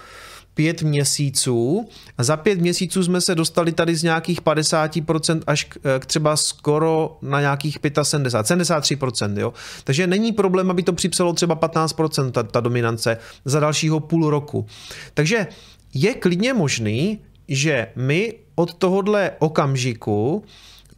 pět 0.53 0.81
měsíců 0.81 1.89
za 2.17 2.37
pět 2.37 2.61
měsíců 2.61 3.03
jsme 3.03 3.21
se 3.21 3.35
dostali 3.35 3.71
tady 3.71 3.95
z 3.95 4.03
nějakých 4.03 4.41
50% 4.41 5.41
až 5.47 5.63
k, 5.63 5.99
k 5.99 6.05
třeba 6.05 6.37
skoro 6.37 7.17
na 7.21 7.41
nějakých 7.41 7.77
75, 8.03 8.57
73%, 8.57 9.39
jo. 9.39 9.53
Takže 9.83 10.07
není 10.07 10.31
problém, 10.31 10.71
aby 10.71 10.83
to 10.83 10.93
připsalo 10.93 11.33
třeba 11.33 11.55
15% 11.55 12.31
ta, 12.31 12.43
ta 12.43 12.59
dominance 12.59 13.17
za 13.45 13.59
dalšího 13.59 13.99
půl 13.99 14.29
roku. 14.29 14.65
Takže 15.13 15.47
je 15.93 16.13
klidně 16.13 16.53
možný, 16.53 17.19
že 17.47 17.87
my 17.95 18.33
od 18.55 18.73
tohohle 18.73 19.31
okamžiku 19.39 20.43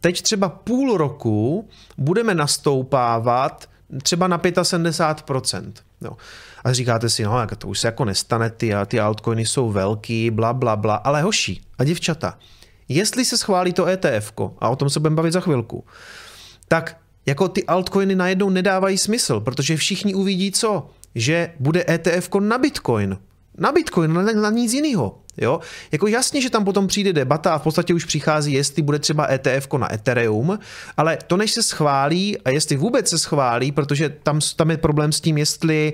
teď 0.00 0.22
třeba 0.22 0.48
půl 0.48 0.96
roku 0.96 1.68
budeme 1.98 2.34
nastoupávat 2.34 3.68
třeba 4.02 4.28
na 4.28 4.38
75%. 4.38 5.72
Jo. 6.00 6.16
A 6.64 6.72
říkáte 6.72 7.08
si, 7.08 7.22
no, 7.22 7.46
to 7.58 7.68
už 7.68 7.78
se 7.78 7.88
jako 7.88 8.04
nestane, 8.04 8.50
ty, 8.50 8.72
ty 8.86 9.00
altcoiny 9.00 9.46
jsou 9.46 9.70
velký, 9.70 10.30
bla, 10.30 10.52
bla, 10.52 10.76
bla. 10.76 10.94
Ale 10.94 11.22
hoši 11.22 11.60
a 11.78 11.84
děvčata, 11.84 12.38
jestli 12.88 13.24
se 13.24 13.38
schválí 13.38 13.72
to 13.72 13.86
ETF, 13.86 14.32
a 14.58 14.68
o 14.68 14.76
tom 14.76 14.90
se 14.90 15.00
budeme 15.00 15.16
bavit 15.16 15.32
za 15.32 15.40
chvilku, 15.40 15.84
tak 16.68 16.96
jako 17.26 17.48
ty 17.48 17.64
altcoiny 17.66 18.14
najednou 18.14 18.50
nedávají 18.50 18.98
smysl, 18.98 19.40
protože 19.40 19.76
všichni 19.76 20.14
uvidí 20.14 20.52
co? 20.52 20.90
Že 21.14 21.54
bude 21.60 21.84
ETF 21.88 22.28
na 22.40 22.58
Bitcoin. 22.58 23.18
Na 23.58 23.72
Bitcoin, 23.72 24.12
na, 24.12 24.22
na 24.22 24.50
nic 24.50 24.72
jiného. 24.72 25.23
Jo? 25.36 25.60
Jako 25.92 26.06
jasně, 26.06 26.40
že 26.40 26.50
tam 26.50 26.64
potom 26.64 26.86
přijde 26.86 27.12
debata 27.12 27.54
a 27.54 27.58
v 27.58 27.62
podstatě 27.62 27.94
už 27.94 28.04
přichází, 28.04 28.52
jestli 28.52 28.82
bude 28.82 28.98
třeba 28.98 29.28
ETF 29.30 29.68
na 29.76 29.94
Ethereum, 29.94 30.58
ale 30.96 31.18
to 31.26 31.36
než 31.36 31.52
se 31.52 31.62
schválí 31.62 32.38
a 32.38 32.50
jestli 32.50 32.76
vůbec 32.76 33.08
se 33.08 33.18
schválí, 33.18 33.72
protože 33.72 34.08
tam, 34.08 34.40
tam 34.56 34.70
je 34.70 34.76
problém 34.76 35.12
s 35.12 35.20
tím, 35.20 35.38
jestli 35.38 35.92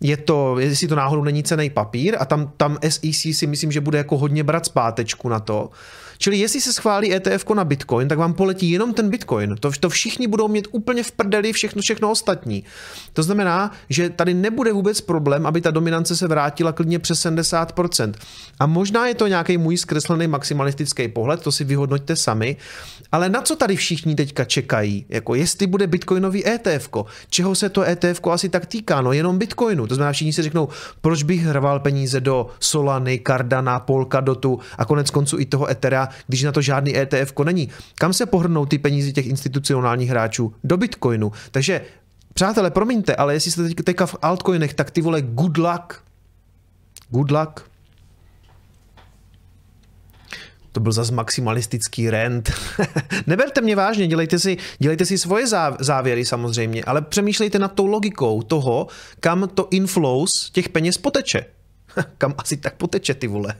je 0.00 0.16
to, 0.16 0.58
jestli 0.58 0.88
to 0.88 0.94
náhodou 0.94 1.24
není 1.24 1.42
cený 1.42 1.70
papír 1.70 2.16
a 2.18 2.24
tam, 2.24 2.52
tam 2.56 2.78
SEC 2.88 3.36
si 3.36 3.46
myslím, 3.46 3.72
že 3.72 3.80
bude 3.80 3.98
jako 3.98 4.18
hodně 4.18 4.44
brát 4.44 4.66
zpátečku 4.66 5.28
na 5.28 5.40
to, 5.40 5.70
Čili 6.18 6.36
jestli 6.36 6.60
se 6.60 6.72
schválí 6.72 7.14
ETF 7.14 7.50
na 7.54 7.64
Bitcoin, 7.64 8.08
tak 8.08 8.18
vám 8.18 8.34
poletí 8.34 8.70
jenom 8.70 8.94
ten 8.94 9.10
Bitcoin. 9.10 9.56
To, 9.60 9.70
to 9.80 9.88
všichni 9.88 10.26
budou 10.26 10.48
mít 10.48 10.68
úplně 10.70 11.02
v 11.02 11.12
prdeli 11.12 11.52
všechno, 11.52 11.82
všechno 11.82 12.10
ostatní. 12.10 12.64
To 13.12 13.22
znamená, 13.22 13.70
že 13.88 14.10
tady 14.10 14.34
nebude 14.34 14.72
vůbec 14.72 15.00
problém, 15.00 15.46
aby 15.46 15.60
ta 15.60 15.70
dominance 15.70 16.16
se 16.16 16.28
vrátila 16.28 16.72
klidně 16.72 16.98
přes 16.98 17.26
70%. 17.26 18.14
A 18.60 18.66
možná 18.74 19.06
je 19.06 19.14
to 19.14 19.26
nějaký 19.26 19.58
můj 19.58 19.78
zkreslený 19.78 20.26
maximalistický 20.26 21.08
pohled, 21.08 21.40
to 21.40 21.52
si 21.52 21.64
vyhodnoťte 21.64 22.16
sami, 22.16 22.56
ale 23.12 23.28
na 23.28 23.42
co 23.42 23.56
tady 23.56 23.76
všichni 23.76 24.14
teďka 24.14 24.44
čekají? 24.44 25.06
Jako 25.08 25.34
jestli 25.34 25.66
bude 25.66 25.86
bitcoinový 25.86 26.46
ETF, 26.46 26.88
čeho 27.30 27.54
se 27.54 27.68
to 27.68 27.82
ETF 27.82 28.20
asi 28.30 28.48
tak 28.48 28.66
týká? 28.66 29.00
No 29.00 29.12
jenom 29.12 29.38
bitcoinu. 29.38 29.86
To 29.86 29.94
znamená, 29.94 30.12
všichni 30.12 30.32
si 30.32 30.42
řeknou, 30.42 30.68
proč 31.00 31.22
bych 31.22 31.42
hrval 31.42 31.80
peníze 31.80 32.20
do 32.20 32.46
Solany, 32.60 33.20
Cardana, 33.26 33.80
Polkadotu 33.80 34.58
a 34.78 34.84
konec 34.84 35.10
konců 35.10 35.38
i 35.38 35.46
toho 35.46 35.70
Ethera, 35.70 36.08
když 36.26 36.42
na 36.42 36.52
to 36.52 36.62
žádný 36.62 36.98
ETF 36.98 37.32
není. 37.44 37.68
Kam 37.94 38.12
se 38.12 38.26
pohrnou 38.26 38.66
ty 38.66 38.78
peníze 38.78 39.12
těch 39.12 39.26
institucionálních 39.26 40.10
hráčů? 40.10 40.54
Do 40.64 40.76
bitcoinu. 40.76 41.32
Takže 41.50 41.80
Přátelé, 42.34 42.70
promiňte, 42.70 43.16
ale 43.16 43.34
jestli 43.34 43.50
jste 43.50 43.82
teďka 43.84 44.06
v 44.06 44.16
altcoinech, 44.22 44.74
tak 44.74 44.90
ty 44.90 45.00
vole 45.00 45.22
good 45.22 45.58
luck. 45.58 46.02
Good 47.10 47.30
luck. 47.30 47.73
To 50.74 50.80
byl 50.80 50.92
zase 50.92 51.12
maximalistický 51.12 52.10
rent. 52.10 52.52
Neberte 53.26 53.60
mě 53.60 53.76
vážně, 53.76 54.06
dělejte 54.06 54.38
si, 54.38 54.56
dělejte 54.78 55.06
si 55.06 55.18
svoje 55.18 55.46
závěry 55.80 56.24
samozřejmě, 56.24 56.84
ale 56.84 57.02
přemýšlejte 57.02 57.58
nad 57.58 57.72
tou 57.72 57.86
logikou 57.86 58.42
toho, 58.42 58.86
kam 59.20 59.48
to 59.48 59.68
inflows 59.70 60.50
těch 60.50 60.68
peněz 60.68 60.98
poteče. 60.98 61.44
kam 62.18 62.34
asi 62.38 62.56
tak 62.56 62.74
poteče 62.74 63.14
ty 63.14 63.26
vole. 63.26 63.54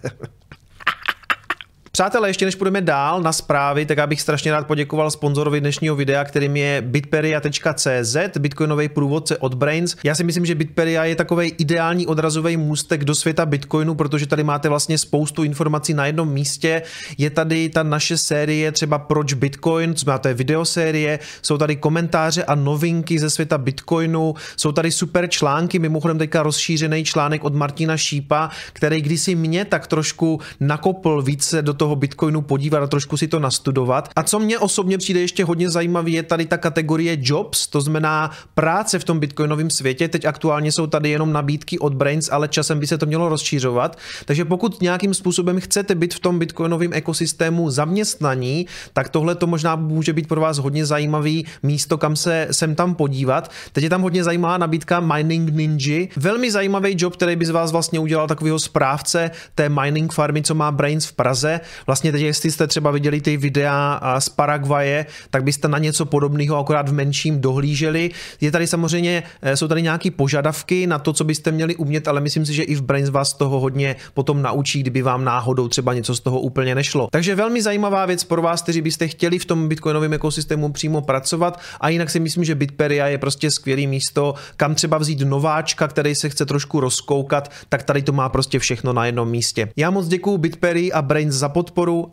Přátelé, 1.94 2.28
ještě 2.28 2.44
než 2.44 2.54
půjdeme 2.54 2.80
dál 2.80 3.22
na 3.22 3.32
zprávy, 3.32 3.86
tak 3.86 3.98
já 3.98 4.06
bych 4.06 4.20
strašně 4.20 4.52
rád 4.52 4.66
poděkoval 4.66 5.10
sponzorovi 5.10 5.60
dnešního 5.60 5.96
videa, 5.96 6.24
kterým 6.24 6.56
je 6.56 6.82
bitperia.cz, 6.82 8.16
bitcoinový 8.38 8.88
průvodce 8.88 9.38
od 9.38 9.54
Brains. 9.54 9.96
Já 10.04 10.14
si 10.14 10.24
myslím, 10.24 10.46
že 10.46 10.54
Bitperia 10.54 11.04
je 11.04 11.16
takový 11.16 11.52
ideální 11.58 12.06
odrazový 12.06 12.56
můstek 12.56 13.04
do 13.04 13.14
světa 13.14 13.46
Bitcoinu, 13.46 13.94
protože 13.94 14.26
tady 14.26 14.44
máte 14.44 14.68
vlastně 14.68 14.98
spoustu 14.98 15.42
informací 15.42 15.94
na 15.94 16.06
jednom 16.06 16.28
místě. 16.28 16.82
Je 17.18 17.30
tady 17.30 17.68
ta 17.68 17.82
naše 17.82 18.18
série 18.18 18.72
třeba 18.72 18.98
Proč 18.98 19.32
Bitcoin, 19.32 19.94
co 19.94 20.10
máte 20.10 20.34
videosérie, 20.34 21.18
jsou 21.42 21.58
tady 21.58 21.76
komentáře 21.76 22.44
a 22.44 22.54
novinky 22.54 23.18
ze 23.18 23.30
světa 23.30 23.58
Bitcoinu, 23.58 24.34
jsou 24.56 24.72
tady 24.72 24.92
super 24.92 25.28
články, 25.28 25.78
mimochodem 25.78 26.18
teďka 26.18 26.42
rozšířený 26.42 27.04
článek 27.04 27.44
od 27.44 27.54
Martina 27.54 27.96
Šípa, 27.96 28.50
který 28.72 29.02
kdysi 29.02 29.34
mě 29.34 29.64
tak 29.64 29.86
trošku 29.86 30.40
nakopl 30.60 31.22
více 31.22 31.62
do 31.62 31.74
toho 31.74 31.83
toho 31.84 31.96
Bitcoinu 31.96 32.40
podívat 32.42 32.82
a 32.82 32.86
trošku 32.86 33.16
si 33.16 33.28
to 33.28 33.40
nastudovat. 33.40 34.08
A 34.16 34.22
co 34.22 34.38
mě 34.38 34.58
osobně 34.58 34.98
přijde 34.98 35.20
ještě 35.20 35.44
hodně 35.44 35.70
zajímavý, 35.70 36.12
je 36.12 36.22
tady 36.22 36.46
ta 36.46 36.56
kategorie 36.56 37.16
jobs, 37.20 37.66
to 37.66 37.80
znamená 37.80 38.30
práce 38.54 38.98
v 38.98 39.04
tom 39.04 39.20
bitcoinovém 39.20 39.70
světě. 39.70 40.08
Teď 40.08 40.24
aktuálně 40.24 40.72
jsou 40.72 40.86
tady 40.86 41.10
jenom 41.10 41.32
nabídky 41.32 41.78
od 41.78 41.94
Brains, 41.94 42.28
ale 42.32 42.48
časem 42.48 42.80
by 42.80 42.86
se 42.86 42.98
to 42.98 43.06
mělo 43.06 43.28
rozšířovat. 43.28 43.98
Takže 44.24 44.44
pokud 44.44 44.82
nějakým 44.82 45.14
způsobem 45.14 45.60
chcete 45.60 45.94
být 45.94 46.14
v 46.14 46.20
tom 46.20 46.38
bitcoinovém 46.38 46.92
ekosystému 46.92 47.70
zaměstnaní, 47.70 48.66
tak 48.92 49.08
tohle 49.08 49.34
to 49.34 49.46
možná 49.46 49.76
může 49.76 50.12
být 50.12 50.28
pro 50.28 50.40
vás 50.40 50.58
hodně 50.58 50.86
zajímavý 50.86 51.46
místo, 51.62 51.98
kam 51.98 52.16
se 52.16 52.48
sem 52.50 52.74
tam 52.74 52.94
podívat. 52.94 53.50
Teď 53.72 53.84
je 53.84 53.90
tam 53.90 54.02
hodně 54.02 54.24
zajímavá 54.24 54.58
nabídka 54.58 55.00
Mining 55.00 55.50
Ninja. 55.52 56.06
Velmi 56.16 56.50
zajímavý 56.50 56.96
job, 56.96 57.16
který 57.16 57.36
by 57.36 57.46
z 57.46 57.50
vás 57.50 57.72
vlastně 57.72 58.00
udělal 58.00 58.26
takového 58.26 58.58
správce 58.58 59.30
té 59.54 59.68
mining 59.68 60.12
farmy, 60.12 60.42
co 60.42 60.54
má 60.54 60.72
Brains 60.72 61.06
v 61.06 61.12
Praze. 61.12 61.60
Vlastně 61.86 62.12
teď, 62.12 62.22
jestli 62.22 62.50
jste 62.50 62.66
třeba 62.66 62.90
viděli 62.90 63.20
ty 63.20 63.36
videa 63.36 64.00
z 64.18 64.28
Paraguaje, 64.28 65.06
tak 65.30 65.44
byste 65.44 65.68
na 65.68 65.78
něco 65.78 66.04
podobného 66.04 66.56
akorát 66.56 66.88
v 66.88 66.92
menším 66.92 67.40
dohlíželi. 67.40 68.10
Je 68.40 68.50
tady 68.50 68.66
samozřejmě, 68.66 69.22
eh, 69.42 69.56
jsou 69.56 69.68
tady 69.68 69.82
nějaké 69.82 70.10
požadavky 70.10 70.86
na 70.86 70.98
to, 70.98 71.12
co 71.12 71.24
byste 71.24 71.52
měli 71.52 71.76
umět, 71.76 72.08
ale 72.08 72.20
myslím 72.20 72.46
si, 72.46 72.54
že 72.54 72.62
i 72.62 72.74
v 72.74 72.82
Brains 72.82 73.10
vás 73.10 73.32
toho 73.32 73.60
hodně 73.60 73.96
potom 74.14 74.42
naučí, 74.42 74.80
kdyby 74.80 75.02
vám 75.02 75.24
náhodou 75.24 75.68
třeba 75.68 75.94
něco 75.94 76.14
z 76.14 76.20
toho 76.20 76.40
úplně 76.40 76.74
nešlo. 76.74 77.08
Takže 77.10 77.34
velmi 77.34 77.62
zajímavá 77.62 78.06
věc 78.06 78.24
pro 78.24 78.42
vás, 78.42 78.62
kteří 78.62 78.80
byste 78.80 79.08
chtěli 79.08 79.38
v 79.38 79.44
tom 79.44 79.68
bitcoinovém 79.68 80.12
ekosystému 80.12 80.72
přímo 80.72 81.00
pracovat 81.00 81.60
a 81.80 81.88
jinak 81.88 82.10
si 82.10 82.20
myslím, 82.20 82.44
že 82.44 82.54
Bitperia 82.54 83.06
je 83.06 83.18
prostě 83.18 83.50
skvělý 83.50 83.86
místo, 83.86 84.34
kam 84.56 84.74
třeba 84.74 84.98
vzít 84.98 85.20
nováčka, 85.20 85.88
který 85.88 86.14
se 86.14 86.28
chce 86.28 86.46
trošku 86.46 86.80
rozkoukat, 86.80 87.50
tak 87.68 87.82
tady 87.82 88.02
to 88.02 88.12
má 88.12 88.28
prostě 88.28 88.58
všechno 88.58 88.92
na 88.92 89.06
jednom 89.06 89.28
místě. 89.28 89.68
Já 89.76 89.90
moc 89.90 90.08
děkuji 90.08 90.38
Bitperii 90.38 90.92
a 90.92 91.02
Brains 91.02 91.34
za 91.34 91.48
podporu 91.48 91.63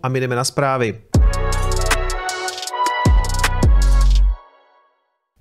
a 0.04 0.10
my 0.10 0.20
jdeme 0.20 0.36
na 0.36 0.44
zprávy. 0.44 1.11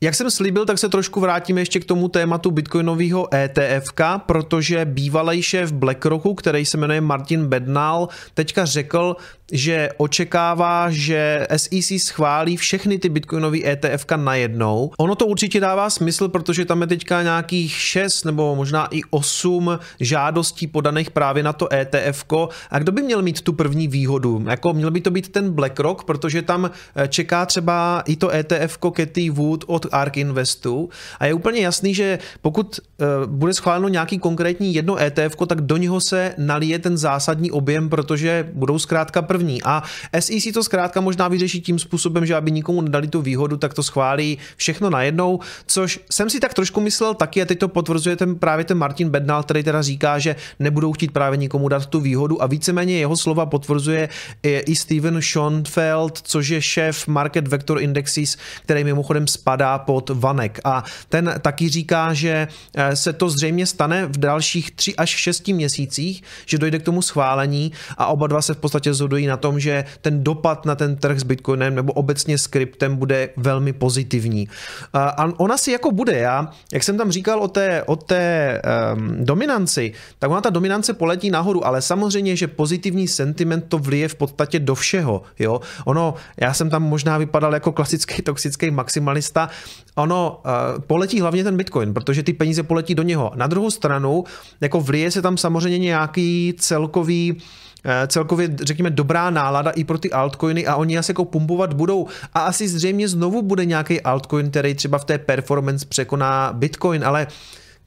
Jak 0.02 0.14
jsem 0.14 0.30
slíbil, 0.30 0.66
tak 0.66 0.78
se 0.78 0.88
trošku 0.88 1.21
vrátíme 1.21 1.61
ještě 1.61 1.80
k 1.80 1.85
tomu 1.85 2.09
tématu 2.09 2.50
bitcoinového 2.50 3.35
ETF, 3.35 3.92
protože 4.26 4.85
bývalý 4.85 5.42
šéf 5.42 5.73
BlackRocku, 5.73 6.35
který 6.35 6.66
se 6.66 6.76
jmenuje 6.76 7.00
Martin 7.00 7.47
Bednal, 7.47 8.09
teďka 8.35 8.64
řekl, 8.64 9.16
že 9.52 9.88
očekává, 9.97 10.90
že 10.90 11.47
SEC 11.57 12.02
schválí 12.02 12.57
všechny 12.57 12.99
ty 12.99 13.09
bitcoinové 13.09 13.59
ETF 13.64 14.07
najednou. 14.16 14.90
Ono 14.99 15.14
to 15.14 15.26
určitě 15.26 15.61
dává 15.61 15.90
smysl, 15.90 16.28
protože 16.28 16.64
tam 16.64 16.80
je 16.80 16.87
teďka 16.87 17.23
nějakých 17.23 17.73
6 17.73 18.25
nebo 18.25 18.57
možná 18.57 18.87
i 18.87 19.00
8 19.11 19.78
žádostí 20.00 20.66
podaných 20.66 21.11
právě 21.11 21.42
na 21.42 21.52
to 21.52 21.73
ETF. 21.73 22.25
A 22.71 22.78
kdo 22.78 22.92
by 22.92 23.02
měl 23.02 23.23
mít 23.23 23.40
tu 23.40 23.52
první 23.52 23.88
výhodu? 23.88 24.45
Jako 24.49 24.73
měl 24.73 24.90
by 24.90 25.00
to 25.00 25.11
být 25.11 25.28
ten 25.28 25.50
BlackRock, 25.50 26.04
protože 26.04 26.42
tam 26.42 26.71
eh, 26.97 27.09
čeká 27.09 27.47
třeba 27.47 28.02
i 28.07 28.16
to 28.16 28.30
ETF 28.30 28.78
Cathy 28.97 29.30
Wood 29.30 29.64
od 29.66 29.87
ARK 29.92 30.16
Investu. 30.16 30.88
A 31.18 31.26
je 31.26 31.35
úplně 31.35 31.61
jasný, 31.61 31.94
že 31.94 32.18
pokud 32.42 32.80
uh, 32.80 33.06
bude 33.26 33.54
schváleno 33.54 33.88
nějaký 33.88 34.18
konkrétní 34.18 34.75
jedno 34.75 34.97
ETF, 35.02 35.37
tak 35.47 35.61
do 35.61 35.76
něho 35.76 36.00
se 36.00 36.35
nalije 36.38 36.78
ten 36.78 36.97
zásadní 36.99 37.50
objem, 37.50 37.88
protože 37.88 38.49
budou 38.52 38.78
zkrátka 38.78 39.23
první. 39.23 39.62
A 39.62 39.82
SEC 40.20 40.52
to 40.54 40.62
zkrátka 40.62 41.00
možná 41.00 41.28
vyřeší 41.28 41.61
tím 41.61 41.78
způsobem, 41.78 42.26
že 42.26 42.35
aby 42.35 42.50
nikomu 42.50 42.80
nedali 42.80 43.09
tu 43.09 43.23
výhodu, 43.23 43.56
tak 43.56 43.75
to 43.75 43.82
schválí 43.82 44.38
všechno 44.56 44.90
najednou, 44.90 45.40
což 45.66 46.00
jsem 46.11 46.30
si 46.30 46.40
tak 46.40 46.54
trošku 46.54 46.80
myslel 46.80 47.14
taky 47.14 47.42
a 47.42 47.44
teď 47.44 47.59
to 47.59 47.68
potvrzuje 47.68 48.16
ten, 48.16 48.35
právě 48.35 48.64
ten 48.64 48.78
Martin 48.78 49.09
Bednal, 49.09 49.42
který 49.42 49.62
teda 49.62 49.82
říká, 49.82 50.18
že 50.18 50.37
nebudou 50.59 50.92
chtít 50.92 51.12
právě 51.12 51.37
nikomu 51.37 51.68
dát 51.68 51.87
tu 51.87 52.00
výhodu. 52.00 52.42
A 52.42 52.47
víceméně 52.47 52.99
jeho 52.99 53.16
slova 53.16 53.47
potvrzuje 53.47 54.09
i 54.42 54.76
Steven 54.76 55.23
Schoenfeld, 55.23 56.18
což 56.23 56.49
je 56.49 56.62
šéf 56.62 57.06
Market 57.06 57.49
Vector 57.49 57.82
Indexes, 57.82 58.37
který 58.62 58.85
mimochodem 58.85 59.26
spadá 59.26 59.78
pod 59.80 60.10
Vanek 60.10 60.60
a 60.64 60.84
ten 61.08 61.34
taky 61.40 61.68
říká, 61.68 62.14
že 62.14 62.49
eh, 62.75 62.96
se 62.96 63.12
to 63.12 63.30
zřejmě 63.30 63.66
stane 63.66 64.06
v 64.06 64.18
dalších 64.18 64.70
3 64.70 64.96
až 64.96 65.10
6 65.10 65.49
měsících, 65.49 66.22
že 66.46 66.58
dojde 66.58 66.78
k 66.78 66.82
tomu 66.82 67.02
schválení 67.02 67.72
a 67.99 68.06
oba 68.06 68.26
dva 68.26 68.42
se 68.42 68.54
v 68.54 68.58
podstatě 68.58 68.94
zhodují 68.94 69.26
na 69.26 69.37
tom, 69.37 69.60
že 69.60 69.84
ten 70.00 70.25
dopad 70.25 70.66
na 70.66 70.75
ten 70.75 70.96
trh 70.96 71.18
s 71.18 71.22
Bitcoinem 71.22 71.75
nebo 71.75 71.92
obecně 71.92 72.38
s 72.38 72.46
kryptem 72.46 72.96
bude 72.96 73.28
velmi 73.37 73.72
pozitivní. 73.72 74.49
A 74.92 75.40
ona 75.40 75.58
si 75.58 75.72
jako 75.72 75.90
bude, 75.92 76.18
já, 76.18 76.50
jak 76.72 76.82
jsem 76.82 76.99
tam 76.99 77.12
říkal 77.12 77.40
o 77.42 77.49
té, 77.49 77.82
o 77.82 77.96
té 77.96 78.62
um, 78.94 79.25
dominanci, 79.25 79.92
tak 80.18 80.30
ona 80.30 80.40
ta 80.40 80.50
dominance 80.50 80.94
poletí 80.94 81.30
nahoru, 81.30 81.66
ale 81.66 81.82
samozřejmě, 81.82 82.37
že 82.37 82.49
pozitivní 82.49 83.08
sentiment 83.08 83.64
to 83.68 83.78
vlije 83.78 84.08
v 84.08 84.14
podstatě 84.14 84.58
do 84.58 84.75
všeho. 84.75 85.22
Jo? 85.38 85.60
Ono, 85.84 86.14
já 86.40 86.54
jsem 86.54 86.70
tam 86.70 86.82
možná 86.82 87.18
vypadal 87.18 87.54
jako 87.54 87.72
klasický 87.72 88.22
toxický 88.22 88.70
maximalista, 88.70 89.49
ono 89.95 90.41
uh, 90.45 90.83
poletí 90.83 91.21
hlavně 91.21 91.45
ten 91.45 91.57
Bitcoin, 91.57 91.95
protože 91.95 92.23
ty 92.23 92.33
peníze 92.33 92.62
poletí 92.62 92.95
do 92.95 93.03
něho. 93.03 93.33
Na 93.35 93.47
druhou 93.47 93.71
stranu, 93.71 94.25
jako 94.61 94.81
vlije 94.81 95.11
se 95.11 95.23
tam 95.23 95.37
samozřejmě 95.37 95.79
nějaký 95.79 96.55
celkový 96.59 97.37
Eh, 97.85 98.07
celkově, 98.07 98.57
řekněme, 98.62 98.91
dobrá 98.91 99.31
nálada 99.31 99.71
i 99.71 99.85
pro 99.85 99.99
ty 99.99 100.11
altcoiny 100.11 100.67
a 100.67 100.77
oni 100.77 100.99
asi 100.99 101.11
jako 101.11 101.25
pumpovat 101.25 101.73
budou. 101.73 102.07
A 102.35 102.41
asi 102.41 102.69
zřejmě 102.69 103.09
znovu 103.09 103.43
bude 103.43 103.65
nějaký 103.65 104.00
altcoin, 104.00 104.50
který 104.50 104.75
třeba 104.75 104.99
v 104.99 105.05
té 105.05 105.19
performance 105.19 105.87
překoná 105.87 106.53
Bitcoin, 106.53 107.05
ale 107.05 107.27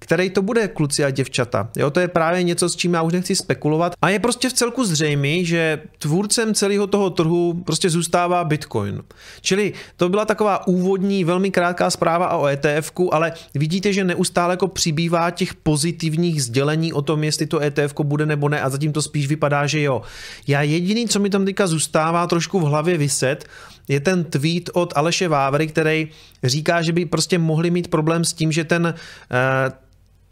který 0.04 0.30
to 0.30 0.42
bude, 0.42 0.68
kluci 0.68 1.04
a 1.04 1.10
děvčata. 1.10 1.70
Jo, 1.78 1.90
to 1.90 2.00
je 2.00 2.08
právě 2.08 2.44
něco, 2.44 2.70
s 2.70 2.76
čím 2.76 2.94
já 2.94 3.02
už 3.02 3.14
nechci 3.14 3.36
spekulovat. 3.36 3.94
A 4.02 4.10
je 4.10 4.20
prostě 4.20 4.50
v 4.50 4.54
celku 4.54 4.86
zřejmé, 4.86 5.44
že 5.44 5.82
tvůrcem 5.98 6.54
celého 6.54 6.88
toho 6.88 7.10
trhu 7.10 7.64
prostě 7.66 7.90
zůstává 7.90 8.44
Bitcoin. 8.44 9.02
Čili 9.42 9.74
to 9.98 10.10
byla 10.10 10.26
taková 10.26 10.68
úvodní, 10.68 11.24
velmi 11.24 11.52
krátká 11.52 11.90
zpráva 11.90 12.38
o 12.38 12.48
etf 12.48 12.92
ale 13.12 13.34
vidíte, 13.56 13.94
že 13.94 14.04
neustále 14.04 14.54
jako 14.54 14.68
přibývá 14.68 15.32
těch 15.32 15.54
pozitivních 15.54 16.44
sdělení 16.44 16.94
o 16.94 17.02
tom, 17.02 17.24
jestli 17.24 17.46
to 17.46 17.64
ETF 17.64 17.94
bude 18.04 18.26
nebo 18.26 18.50
ne 18.50 18.62
a 18.62 18.70
zatím 18.70 18.94
to 18.94 19.02
spíš 19.02 19.28
vypadá, 19.28 19.68
že 19.68 19.82
jo. 19.82 20.02
Já 20.48 20.62
jediný, 20.62 21.08
co 21.08 21.20
mi 21.20 21.30
tam 21.30 21.46
teďka 21.46 21.68
zůstává 21.68 22.28
trošku 22.28 22.60
v 22.60 22.64
hlavě 22.64 22.98
vyset, 22.98 23.46
je 23.88 24.00
ten 24.00 24.24
tweet 24.24 24.70
od 24.74 24.94
Aleše 24.96 25.28
Vávry, 25.28 25.68
který 25.68 26.08
říká, 26.44 26.82
že 26.82 26.92
by 26.92 27.06
prostě 27.06 27.38
mohli 27.38 27.72
mít 27.72 27.88
problém 27.88 28.26
s 28.26 28.34
tím, 28.34 28.52
že 28.52 28.64
ten, 28.64 28.94
eh, 29.32 29.72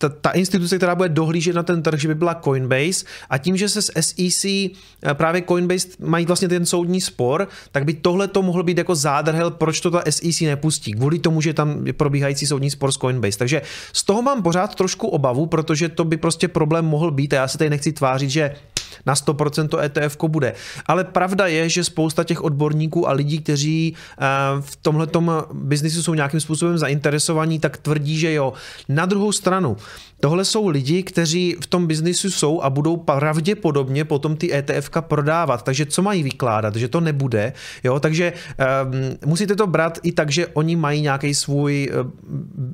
ta, 0.01 0.09
ta 0.09 0.29
instituce, 0.29 0.77
která 0.77 0.95
bude 0.95 1.09
dohlížet 1.09 1.55
na 1.55 1.63
ten 1.63 1.81
trh, 1.81 1.99
že 1.99 2.07
by 2.07 2.15
byla 2.15 2.35
Coinbase 2.35 3.05
a 3.29 3.37
tím, 3.37 3.57
že 3.57 3.69
se 3.69 3.81
s 3.81 3.91
SEC 3.99 4.45
eh, 4.45 4.69
právě 5.13 5.41
Coinbase 5.41 5.87
mají 5.99 6.25
vlastně 6.25 6.47
ten 6.47 6.65
soudní 6.65 7.01
spor, 7.01 7.47
tak 7.71 7.85
by 7.85 7.93
tohle 7.93 8.27
to 8.27 8.41
mohl 8.41 8.63
být 8.63 8.77
jako 8.77 8.95
zádrhel, 8.95 9.51
proč 9.51 9.81
to 9.81 9.91
ta 9.91 10.03
SEC 10.09 10.41
nepustí. 10.41 10.93
Kvůli 10.93 11.19
tomu, 11.19 11.41
že 11.41 11.53
tam 11.53 11.87
je 11.87 11.93
probíhající 11.93 12.47
soudní 12.47 12.69
spor 12.69 12.91
s 12.91 12.97
Coinbase. 12.97 13.37
Takže 13.37 13.61
z 13.93 14.03
toho 14.03 14.21
mám 14.21 14.43
pořád 14.43 14.75
trošku 14.75 15.07
obavu, 15.07 15.45
protože 15.45 15.89
to 15.89 16.03
by 16.03 16.17
prostě 16.17 16.47
problém 16.47 16.85
mohl 16.85 17.11
být 17.11 17.33
a 17.33 17.35
já 17.35 17.47
se 17.47 17.57
tady 17.57 17.69
nechci 17.69 17.91
tvářit, 17.91 18.29
že 18.29 18.55
na 19.05 19.13
100% 19.13 19.67
to 19.67 19.79
ETF 19.79 20.17
bude. 20.27 20.53
Ale 20.85 21.03
pravda 21.03 21.47
je, 21.47 21.69
že 21.69 21.83
spousta 21.83 22.23
těch 22.23 22.43
odborníků 22.43 23.09
a 23.09 23.11
lidí, 23.11 23.39
kteří 23.39 23.93
eh, 23.93 24.25
v 24.59 24.75
tomhle 24.75 25.07
biznisu 25.53 26.03
jsou 26.03 26.13
nějakým 26.13 26.39
způsobem 26.39 26.77
zainteresovaní, 26.77 27.59
tak 27.59 27.77
tvrdí, 27.77 28.19
že 28.19 28.33
jo. 28.33 28.53
Na 28.89 29.05
druhou 29.05 29.31
stranu, 29.31 29.77
Tohle 30.21 30.45
jsou 30.45 30.67
lidi, 30.67 31.03
kteří 31.03 31.55
v 31.61 31.67
tom 31.67 31.87
biznisu 31.87 32.31
jsou 32.31 32.61
a 32.61 32.69
budou 32.69 32.97
pravděpodobně 32.97 34.05
potom 34.05 34.37
ty 34.37 34.53
ETF 34.53 34.89
prodávat. 34.99 35.63
Takže 35.63 35.85
co 35.85 36.01
mají 36.01 36.23
vykládat, 36.23 36.75
že 36.75 36.87
to 36.87 37.01
nebude. 37.01 37.53
Jo? 37.83 37.99
Takže 37.99 38.33
um, 38.33 39.17
musíte 39.25 39.55
to 39.55 39.67
brát 39.67 39.99
i 40.03 40.11
tak, 40.11 40.31
že 40.31 40.47
oni 40.47 40.75
mají 40.75 41.01
nějaký 41.01 41.33
svůj 41.33 41.89
uh, 41.89 42.11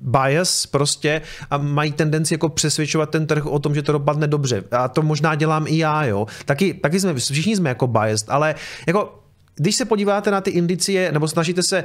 bias 0.01 0.65
prostě 0.65 1.21
a 1.49 1.57
mají 1.57 1.91
tendenci 1.91 2.33
jako 2.33 2.49
přesvědčovat 2.49 3.09
ten 3.09 3.27
trh 3.27 3.45
o 3.45 3.59
tom, 3.59 3.75
že 3.75 3.81
to 3.81 3.91
dopadne 3.91 4.27
dobře. 4.27 4.63
A 4.71 4.87
to 4.87 5.01
možná 5.01 5.35
dělám 5.35 5.65
i 5.67 5.77
já, 5.77 6.03
jo. 6.09 6.27
Taky, 6.45 6.73
taky 6.73 6.99
jsme, 6.99 7.13
všichni 7.13 7.55
jsme 7.55 7.69
jako 7.69 7.87
biased, 7.87 8.29
ale 8.29 8.55
jako 8.87 9.23
když 9.55 9.75
se 9.75 9.85
podíváte 9.85 10.31
na 10.31 10.41
ty 10.41 10.51
indicie, 10.51 11.11
nebo 11.11 11.27
snažíte 11.27 11.63
se 11.63 11.83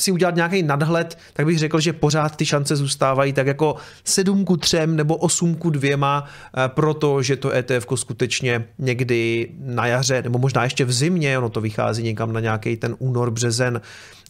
si 0.00 0.12
udělat 0.12 0.34
nějaký 0.34 0.62
nadhled, 0.62 1.18
tak 1.32 1.46
bych 1.46 1.58
řekl, 1.58 1.80
že 1.80 1.92
pořád 1.92 2.36
ty 2.36 2.46
šance 2.46 2.76
zůstávají 2.76 3.32
tak 3.32 3.46
jako 3.46 3.76
7 4.04 4.44
ku 4.44 4.56
3 4.56 4.86
nebo 4.86 5.16
8 5.16 5.54
ku 5.54 5.70
2, 5.70 6.24
eh, 6.24 6.68
protože 6.68 7.36
to 7.36 7.50
ETF 7.54 7.86
skutečně 7.94 8.64
někdy 8.78 9.50
na 9.58 9.86
jaře, 9.86 10.22
nebo 10.22 10.38
možná 10.38 10.64
ještě 10.64 10.84
v 10.84 10.92
zimě, 10.92 11.38
ono 11.38 11.48
to 11.48 11.60
vychází 11.60 12.02
někam 12.02 12.32
na 12.32 12.40
nějaký 12.40 12.76
ten 12.76 12.96
únor, 12.98 13.30
březen, 13.30 13.80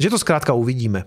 že 0.01 0.11
to 0.11 0.19
zkrátka 0.19 0.53
uvidíme. 0.53 1.05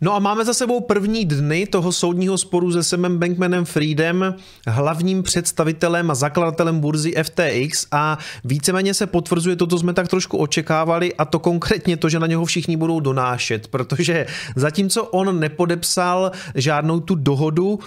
No 0.00 0.14
a 0.14 0.18
máme 0.18 0.44
za 0.44 0.54
sebou 0.54 0.80
první 0.80 1.24
dny 1.24 1.66
toho 1.66 1.92
soudního 1.92 2.38
sporu 2.38 2.72
se 2.72 2.82
Samem 2.82 3.18
Bankmanem 3.18 3.64
Freedem, 3.64 4.34
hlavním 4.66 5.22
představitelem 5.22 6.10
a 6.10 6.14
zakladatelem 6.14 6.80
burzy 6.80 7.14
FTX 7.22 7.86
a 7.92 8.18
víceméně 8.44 8.94
se 8.94 9.06
potvrzuje 9.06 9.56
to, 9.56 9.66
co 9.66 9.78
jsme 9.78 9.92
tak 9.92 10.08
trošku 10.08 10.38
očekávali 10.38 11.14
a 11.14 11.24
to 11.24 11.38
konkrétně 11.38 11.96
to, 11.96 12.08
že 12.08 12.18
na 12.18 12.26
něho 12.26 12.44
všichni 12.44 12.76
budou 12.76 13.00
donášet, 13.00 13.68
protože 13.68 14.26
zatímco 14.56 15.04
on 15.04 15.40
nepodepsal 15.40 16.32
žádnou 16.54 17.00
tu 17.00 17.14
dohodu, 17.14 17.78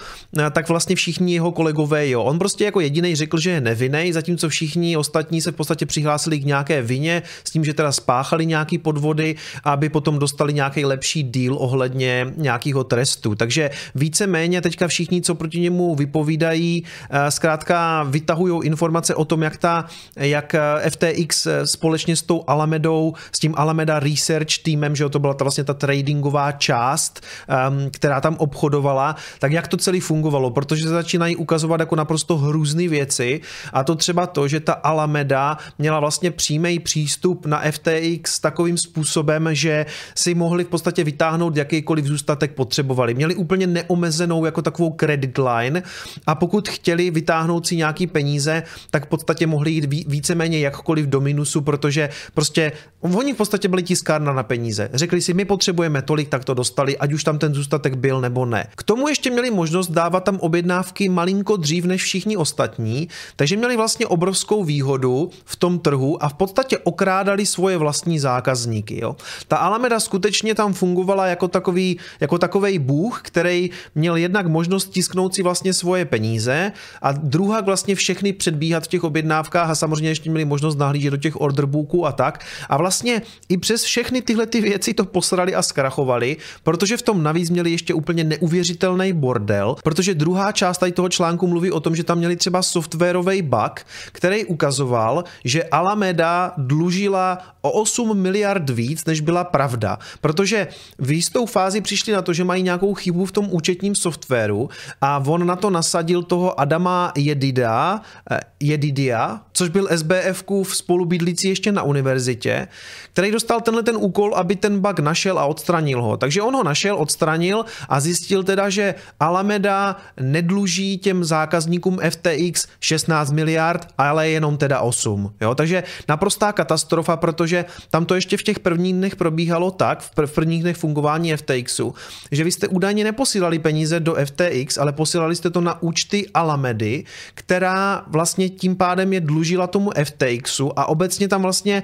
tak 0.52 0.70
vlastně 0.70 0.96
všichni 0.96 1.34
jeho 1.34 1.52
kolegové 1.52 2.10
jo. 2.10 2.24
On 2.24 2.40
prostě 2.40 2.66
jako 2.66 2.80
jediný 2.80 3.16
řekl, 3.16 3.40
že 3.40 3.50
je 3.50 3.62
nevinný, 3.62 4.14
zatímco 4.14 4.50
všichni 4.50 4.98
ostatní 4.98 5.42
se 5.42 5.52
v 5.52 5.56
podstatě 5.56 5.86
přihlásili 5.86 6.40
k 6.40 6.46
nějaké 6.46 6.82
vině 6.82 7.24
s 7.44 7.52
tím, 7.52 7.66
že 7.66 7.74
teda 7.74 7.92
spáchali 7.92 8.46
nějaký 8.46 8.78
podvody, 8.78 9.36
aby 9.64 9.90
potom 9.90 10.20
dostali 10.20 10.54
nějaký 10.54 10.86
lepší 10.86 11.24
deal 11.24 11.56
ohledně 11.60 11.99
ohledně 12.00 12.34
nějakého 12.38 12.84
trestu. 12.84 13.36
Takže 13.36 13.70
víceméně 13.96 14.62
teďka 14.62 14.88
všichni, 14.88 15.22
co 15.22 15.36
proti 15.36 15.60
němu 15.60 15.96
vypovídají, 15.96 16.84
eh, 17.10 17.32
zkrátka 17.32 18.04
vytahují 18.04 18.66
informace 18.66 19.16
o 19.16 19.26
tom, 19.26 19.44
jak 19.44 19.58
ta, 19.58 19.86
jak 20.16 20.56
eh, 20.56 20.90
FTX 20.90 21.48
eh, 21.48 21.68
společně 21.68 22.16
s 22.16 22.22
tou 22.22 22.44
Alamedou, 22.48 23.14
s 23.32 23.40
tím 23.40 23.54
Alameda 23.58 24.00
Research 24.00 24.64
týmem, 24.64 24.96
že 24.96 25.10
to 25.10 25.20
byla 25.20 25.34
ta 25.34 25.44
vlastně 25.44 25.64
ta 25.64 25.74
tradingová 25.74 26.52
část, 26.52 27.22
ehm, 27.48 27.90
která 27.92 28.22
tam 28.22 28.36
obchodovala, 28.38 29.16
tak 29.40 29.52
jak 29.52 29.68
to 29.68 29.78
celé 29.78 30.00
fungovalo, 30.00 30.52
protože 30.52 30.84
se 30.84 30.90
začínají 30.90 31.36
ukazovat 31.36 31.80
jako 31.80 31.96
naprosto 31.96 32.38
hrůzné 32.38 32.88
věci 32.88 33.42
a 33.74 33.84
to 33.84 33.96
třeba 33.96 34.28
to, 34.28 34.48
že 34.48 34.60
ta 34.60 34.74
Alameda 34.74 35.58
měla 35.78 36.00
vlastně 36.00 36.32
přímý 36.32 36.80
přístup 36.80 37.46
na 37.46 37.62
FTX 37.72 38.40
takovým 38.40 38.78
způsobem, 38.78 39.50
že 39.52 39.86
si 40.16 40.36
mohli 40.36 40.64
v 40.64 40.68
podstatě 40.68 41.04
vytáhnout 41.04 41.58
jaký 41.58 41.82
jakýkoliv 41.90 42.06
zůstatek 42.06 42.54
potřebovali. 42.54 43.14
Měli 43.14 43.36
úplně 43.36 43.68
neomezenou 43.68 44.46
jako 44.46 44.62
takovou 44.62 44.96
credit 45.00 45.38
line 45.38 45.84
a 46.28 46.36
pokud 46.36 46.70
chtěli 46.70 47.12
vytáhnout 47.12 47.68
si 47.68 47.76
nějaký 47.76 48.08
peníze, 48.08 48.64
tak 48.92 49.06
v 49.06 49.10
podstatě 49.10 49.48
mohli 49.48 49.72
jít 49.72 49.86
víceméně 50.08 50.60
jakkoliv 50.60 51.06
do 51.06 51.22
minusu, 51.22 51.62
protože 51.62 52.10
prostě 52.34 52.72
oni 53.02 53.34
v 53.34 53.38
podstatě 53.38 53.68
byli 53.68 53.84
tiskárna 53.84 54.34
na 54.34 54.44
peníze. 54.44 54.90
Řekli 54.94 55.22
si, 55.22 55.34
my 55.34 55.46
potřebujeme 55.46 56.02
tolik, 56.02 56.30
tak 56.30 56.46
to 56.46 56.54
dostali, 56.54 56.98
ať 56.98 57.14
už 57.14 57.24
tam 57.24 57.38
ten 57.40 57.54
zůstatek 57.54 57.96
byl 57.96 58.22
nebo 58.22 58.46
ne. 58.46 58.68
K 58.76 58.84
tomu 58.84 59.08
ještě 59.08 59.32
měli 59.32 59.52
možnost 59.52 59.92
dávat 59.92 60.24
tam 60.24 60.38
objednávky 60.40 61.10
malinko 61.10 61.58
dřív 61.58 61.86
než 61.86 62.04
všichni 62.04 62.38
ostatní, 62.38 63.10
takže 63.36 63.58
měli 63.58 63.78
vlastně 63.78 64.08
obrovskou 64.08 64.64
výhodu 64.64 65.30
v 65.46 65.56
tom 65.56 65.80
trhu 65.80 66.24
a 66.24 66.30
v 66.30 66.34
podstatě 66.34 66.78
okrádali 66.78 67.46
svoje 67.46 67.78
vlastní 67.78 68.20
zákazníky. 68.20 69.02
Jo. 69.02 69.16
Ta 69.48 69.58
Alameda 69.58 70.00
skutečně 70.00 70.56
tam 70.56 70.74
fungovala 70.74 71.28
jako 71.28 71.48
takový 71.48 71.79
takový, 71.80 71.98
jako 72.20 72.38
takovej 72.38 72.80
bůh, 72.80 73.22
který 73.24 73.70
měl 73.96 74.16
jednak 74.16 74.48
možnost 74.48 74.90
tisknout 74.90 75.36
si 75.36 75.44
vlastně 75.44 75.74
svoje 75.74 76.06
peníze 76.06 76.72
a 77.02 77.12
druhá 77.12 77.62
vlastně 77.62 77.96
všechny 77.96 78.34
předbíhat 78.34 78.84
v 78.84 78.88
těch 78.88 79.04
objednávkách 79.04 79.70
a 79.70 79.76
samozřejmě 79.76 80.10
ještě 80.10 80.30
měli 80.30 80.46
možnost 80.46 80.78
nahlížet 80.78 81.12
do 81.12 81.18
těch 81.18 81.42
orderbooků 81.42 82.06
a 82.06 82.12
tak. 82.12 82.44
A 82.70 82.78
vlastně 82.78 83.22
i 83.50 83.58
přes 83.58 83.84
všechny 83.84 84.22
tyhle 84.22 84.46
ty 84.46 84.62
věci 84.62 84.94
to 84.94 85.06
posrali 85.06 85.56
a 85.56 85.62
zkrachovali, 85.62 86.38
protože 86.64 86.98
v 86.98 87.02
tom 87.02 87.24
navíc 87.24 87.50
měli 87.50 87.72
ještě 87.72 87.94
úplně 87.94 88.24
neuvěřitelný 88.24 89.14
bordel, 89.14 89.76
protože 89.84 90.16
druhá 90.16 90.52
část 90.52 90.78
tady 90.78 90.92
toho 90.92 91.10
článku 91.10 91.48
mluví 91.48 91.72
o 91.72 91.80
tom, 91.80 91.96
že 91.96 92.04
tam 92.04 92.18
měli 92.18 92.36
třeba 92.36 92.62
softwarový 92.62 93.42
bug, 93.42 93.86
který 94.12 94.46
ukazoval, 94.46 95.24
že 95.46 95.64
Alameda 95.64 96.54
dlužila 96.58 97.38
o 97.62 97.72
8 97.72 98.18
miliard 98.18 98.70
víc, 98.70 99.06
než 99.06 99.22
byla 99.22 99.44
pravda, 99.44 100.00
protože 100.22 100.68
v 100.98 101.12
jistou 101.12 101.46
fázi 101.46 101.69
přišli 101.82 102.14
na 102.14 102.22
to, 102.22 102.34
že 102.34 102.44
mají 102.44 102.64
nějakou 102.64 102.94
chybu 102.94 103.26
v 103.26 103.32
tom 103.32 103.48
účetním 103.52 103.96
softwaru 103.96 104.70
a 105.02 105.24
on 105.28 105.46
na 105.48 105.56
to 105.56 105.70
nasadil 105.70 106.24
toho 106.24 106.60
Adama 106.60 107.12
Jedida, 107.16 108.02
eh, 108.32 108.40
Jedidia, 108.60 109.42
což 109.54 109.70
byl 109.70 109.88
SBF 109.92 110.44
v 110.64 110.76
spolubydlící 110.76 111.50
ještě 111.50 111.72
na 111.72 111.84
univerzitě, 111.84 112.68
který 113.14 113.32
dostal 113.32 113.62
tenhle 113.62 113.84
ten 113.84 113.96
úkol, 113.98 114.36
aby 114.36 114.56
ten 114.56 114.80
bug 114.80 115.00
našel 115.00 115.40
a 115.40 115.46
odstranil 115.46 116.02
ho. 116.02 116.18
Takže 116.18 116.42
on 116.42 116.56
ho 116.56 116.64
našel, 116.64 116.96
odstranil 116.98 117.66
a 117.90 118.00
zjistil 118.00 118.44
teda, 118.44 118.70
že 118.70 118.96
Alameda 119.20 119.96
nedluží 120.20 120.98
těm 120.98 121.24
zákazníkům 121.24 122.00
FTX 122.10 122.68
16 122.80 123.32
miliard, 123.32 123.88
ale 123.98 124.30
jenom 124.30 124.58
teda 124.58 124.80
8. 124.80 125.34
Jo? 125.42 125.56
Takže 125.56 125.84
naprostá 126.08 126.52
katastrofa, 126.52 127.18
protože 127.18 127.66
tam 127.90 128.06
to 128.06 128.16
ještě 128.16 128.38
v 128.38 128.44
těch 128.44 128.60
prvních 128.60 128.94
dnech 128.94 129.16
probíhalo 129.16 129.72
tak, 129.72 130.02
v 130.02 130.32
prvních 130.36 130.62
dnech 130.62 130.78
fungování 130.78 131.34
FTXu, 131.60 131.94
že 132.32 132.44
vy 132.44 132.52
jste 132.52 132.68
údajně 132.68 133.04
neposílali 133.04 133.60
peníze 133.60 134.00
do 134.00 134.16
FTX, 134.26 134.78
ale 134.78 134.94
posílali 134.94 135.36
jste 135.36 135.50
to 135.50 135.62
na 135.62 135.84
účty 135.84 136.28
Alamedy, 136.34 137.04
která 137.34 138.04
vlastně 138.08 138.50
tím 138.50 138.76
pádem 138.76 139.14
je 139.14 139.22
dlužila 139.22 139.68
tomu 139.68 139.92
FTXu 140.04 140.80
a 140.80 140.86
obecně 140.86 141.28
tam 141.28 141.42
vlastně 141.42 141.84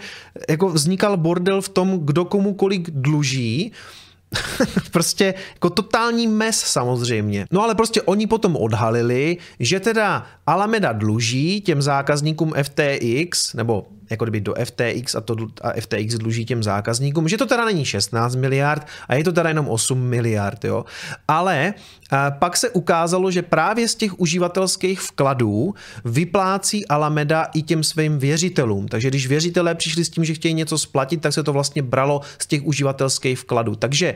jako 0.50 0.70
vznikal 0.70 1.18
bordel 1.18 1.62
v 1.62 1.70
tom, 1.70 2.00
kdo 2.00 2.26
komu 2.26 2.54
kolik 2.54 2.90
dluží, 2.92 3.72
prostě 4.92 5.34
jako 5.54 5.70
totální 5.70 6.28
mes 6.28 6.60
samozřejmě. 6.60 7.46
No 7.52 7.64
ale 7.64 7.76
prostě 7.76 8.02
oni 8.02 8.28
potom 8.28 8.56
odhalili, 8.56 9.38
že 9.60 9.80
teda 9.80 10.26
Alameda 10.48 10.92
dluží 10.92 11.62
těm 11.62 11.82
zákazníkům 11.82 12.54
FTX, 12.64 13.54
nebo 13.54 13.86
jako 14.10 14.26
kdyby 14.26 14.42
do 14.42 14.54
FTX 14.64 15.16
a, 15.16 15.22
to, 15.22 15.36
a 15.62 15.72
FTX 15.82 16.16
dluží 16.16 16.46
těm 16.46 16.64
zákazníkům, 16.64 17.28
že 17.28 17.38
to 17.38 17.46
teda 17.46 17.66
není 17.66 17.86
16 17.86 18.36
miliard 18.36 18.88
a 19.08 19.16
je 19.16 19.24
to 19.24 19.32
teda 19.32 19.50
jenom 19.50 19.68
8 19.68 20.00
miliard, 20.00 20.66
jo. 20.66 20.86
Ale 21.28 21.74
a 22.12 22.32
pak 22.32 22.58
se 22.58 22.70
ukázalo, 22.70 23.32
že 23.32 23.42
právě 23.42 23.88
z 23.88 23.96
těch 23.96 24.20
uživatelských 24.20 25.02
vkladů 25.02 25.74
vyplácí 26.06 26.88
Alameda 26.88 27.44
i 27.44 27.62
těm 27.62 27.84
svým 27.84 28.20
věřitelům. 28.20 28.88
Takže 28.88 29.10
když 29.10 29.28
věřitelé 29.28 29.76
přišli 29.76 30.06
s 30.06 30.10
tím, 30.10 30.26
že 30.26 30.34
chtějí 30.34 30.54
něco 30.54 30.78
splatit, 30.78 31.22
tak 31.22 31.34
se 31.34 31.44
to 31.44 31.54
vlastně 31.54 31.82
bralo 31.82 32.22
z 32.40 32.48
těch 32.48 32.64
uživatelských 32.64 33.40
vkladů. 33.40 33.76
Takže 33.76 34.16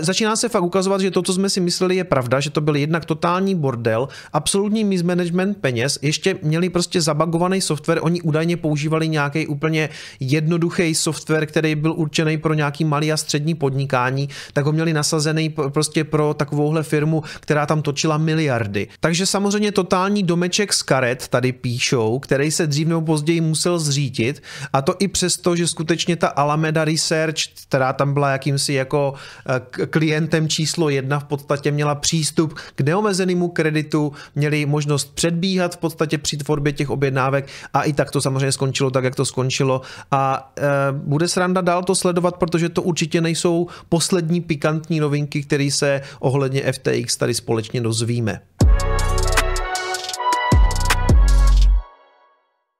začíná 0.00 0.36
se 0.36 0.48
fakt 0.48 0.62
ukazovat, 0.62 1.00
že 1.00 1.10
to, 1.10 1.22
co 1.22 1.32
jsme 1.34 1.50
si 1.50 1.60
mysleli, 1.60 1.96
je 1.96 2.04
pravda, 2.04 2.40
že 2.40 2.50
to 2.50 2.60
byl 2.60 2.76
jednak 2.76 3.04
totální 3.04 3.54
bordel, 3.54 4.08
absolutní 4.32 4.84
mismanagement 4.84 5.58
peněz, 5.60 5.98
ještě 6.02 6.38
měli 6.42 6.68
prostě 6.68 7.00
zabagovaný 7.00 7.60
software, 7.60 7.98
oni 8.02 8.20
údajně 8.20 8.56
používali 8.56 9.08
nějaký 9.08 9.46
úplně 9.46 9.88
jednoduchý 10.20 10.94
software, 10.94 11.46
který 11.46 11.74
byl 11.74 11.92
určený 11.92 12.38
pro 12.38 12.54
nějaký 12.54 12.84
malý 12.84 13.12
a 13.12 13.16
střední 13.16 13.54
podnikání, 13.54 14.28
tak 14.52 14.64
ho 14.64 14.72
měli 14.72 14.92
nasazený 14.92 15.54
prostě 15.68 16.04
pro 16.04 16.34
takovouhle 16.34 16.82
firmu, 16.82 17.22
která 17.40 17.66
tam 17.66 17.82
točila 17.82 18.18
miliardy. 18.18 18.88
Takže 19.00 19.26
samozřejmě 19.26 19.72
totální 19.72 20.22
domeček 20.22 20.72
z 20.72 20.82
karet 20.82 21.28
tady 21.28 21.52
píšou, 21.52 22.18
který 22.18 22.50
se 22.50 22.66
dřív 22.66 22.88
nebo 22.88 23.00
později 23.00 23.40
musel 23.40 23.78
zřítit 23.78 24.42
a 24.72 24.82
to 24.82 24.94
i 24.98 25.08
přesto, 25.08 25.56
že 25.56 25.68
skutečně 25.68 26.16
ta 26.16 26.28
Alameda 26.28 26.84
Research, 26.84 27.36
která 27.68 27.92
tam 27.92 28.14
byla 28.14 28.30
jakýmsi 28.30 28.72
jako 28.72 29.14
eh, 29.48 29.60
klientem 29.90 30.48
číslo 30.48 30.88
jedna 30.88 31.20
v 31.20 31.24
podstatě 31.24 31.70
měla 31.70 31.94
přístup 31.94 32.54
k 32.74 32.80
neomezenému 32.80 33.48
kreditu, 33.48 34.12
měli 34.34 34.66
možnost 34.66 35.14
předbíhat 35.14 35.74
v 35.74 35.78
podstatě 35.78 36.18
při 36.18 36.36
tvorbě 36.36 36.72
těch 36.72 36.90
objednávek 36.90 37.48
a 37.74 37.82
i 37.82 37.92
tak 37.92 38.10
to 38.10 38.20
samozřejmě 38.20 38.52
skončilo 38.52 38.90
tak, 38.90 39.04
jak 39.04 39.14
to 39.14 39.24
skončilo 39.24 39.80
a 40.10 40.52
e, 40.58 40.62
bude 40.92 41.28
sranda 41.28 41.60
dál 41.60 41.82
to 41.82 41.94
sledovat, 41.94 42.36
protože 42.36 42.68
to 42.68 42.82
určitě 42.82 43.20
nejsou 43.20 43.66
poslední 43.88 44.40
pikantní 44.40 45.00
novinky, 45.00 45.42
které 45.42 45.70
se 45.70 46.00
ohledně 46.20 46.72
FTX 46.72 47.16
tady 47.16 47.34
společně 47.34 47.80
dozvíme. 47.80 48.40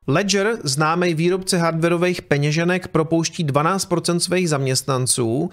Ledger, 0.07 0.59
známý 0.64 1.14
výrobce 1.14 1.59
hardwareových 1.59 2.23
peněženek, 2.23 2.88
propouští 2.88 3.47
12% 3.47 4.19
svých 4.19 4.49
zaměstnanců. 4.49 5.51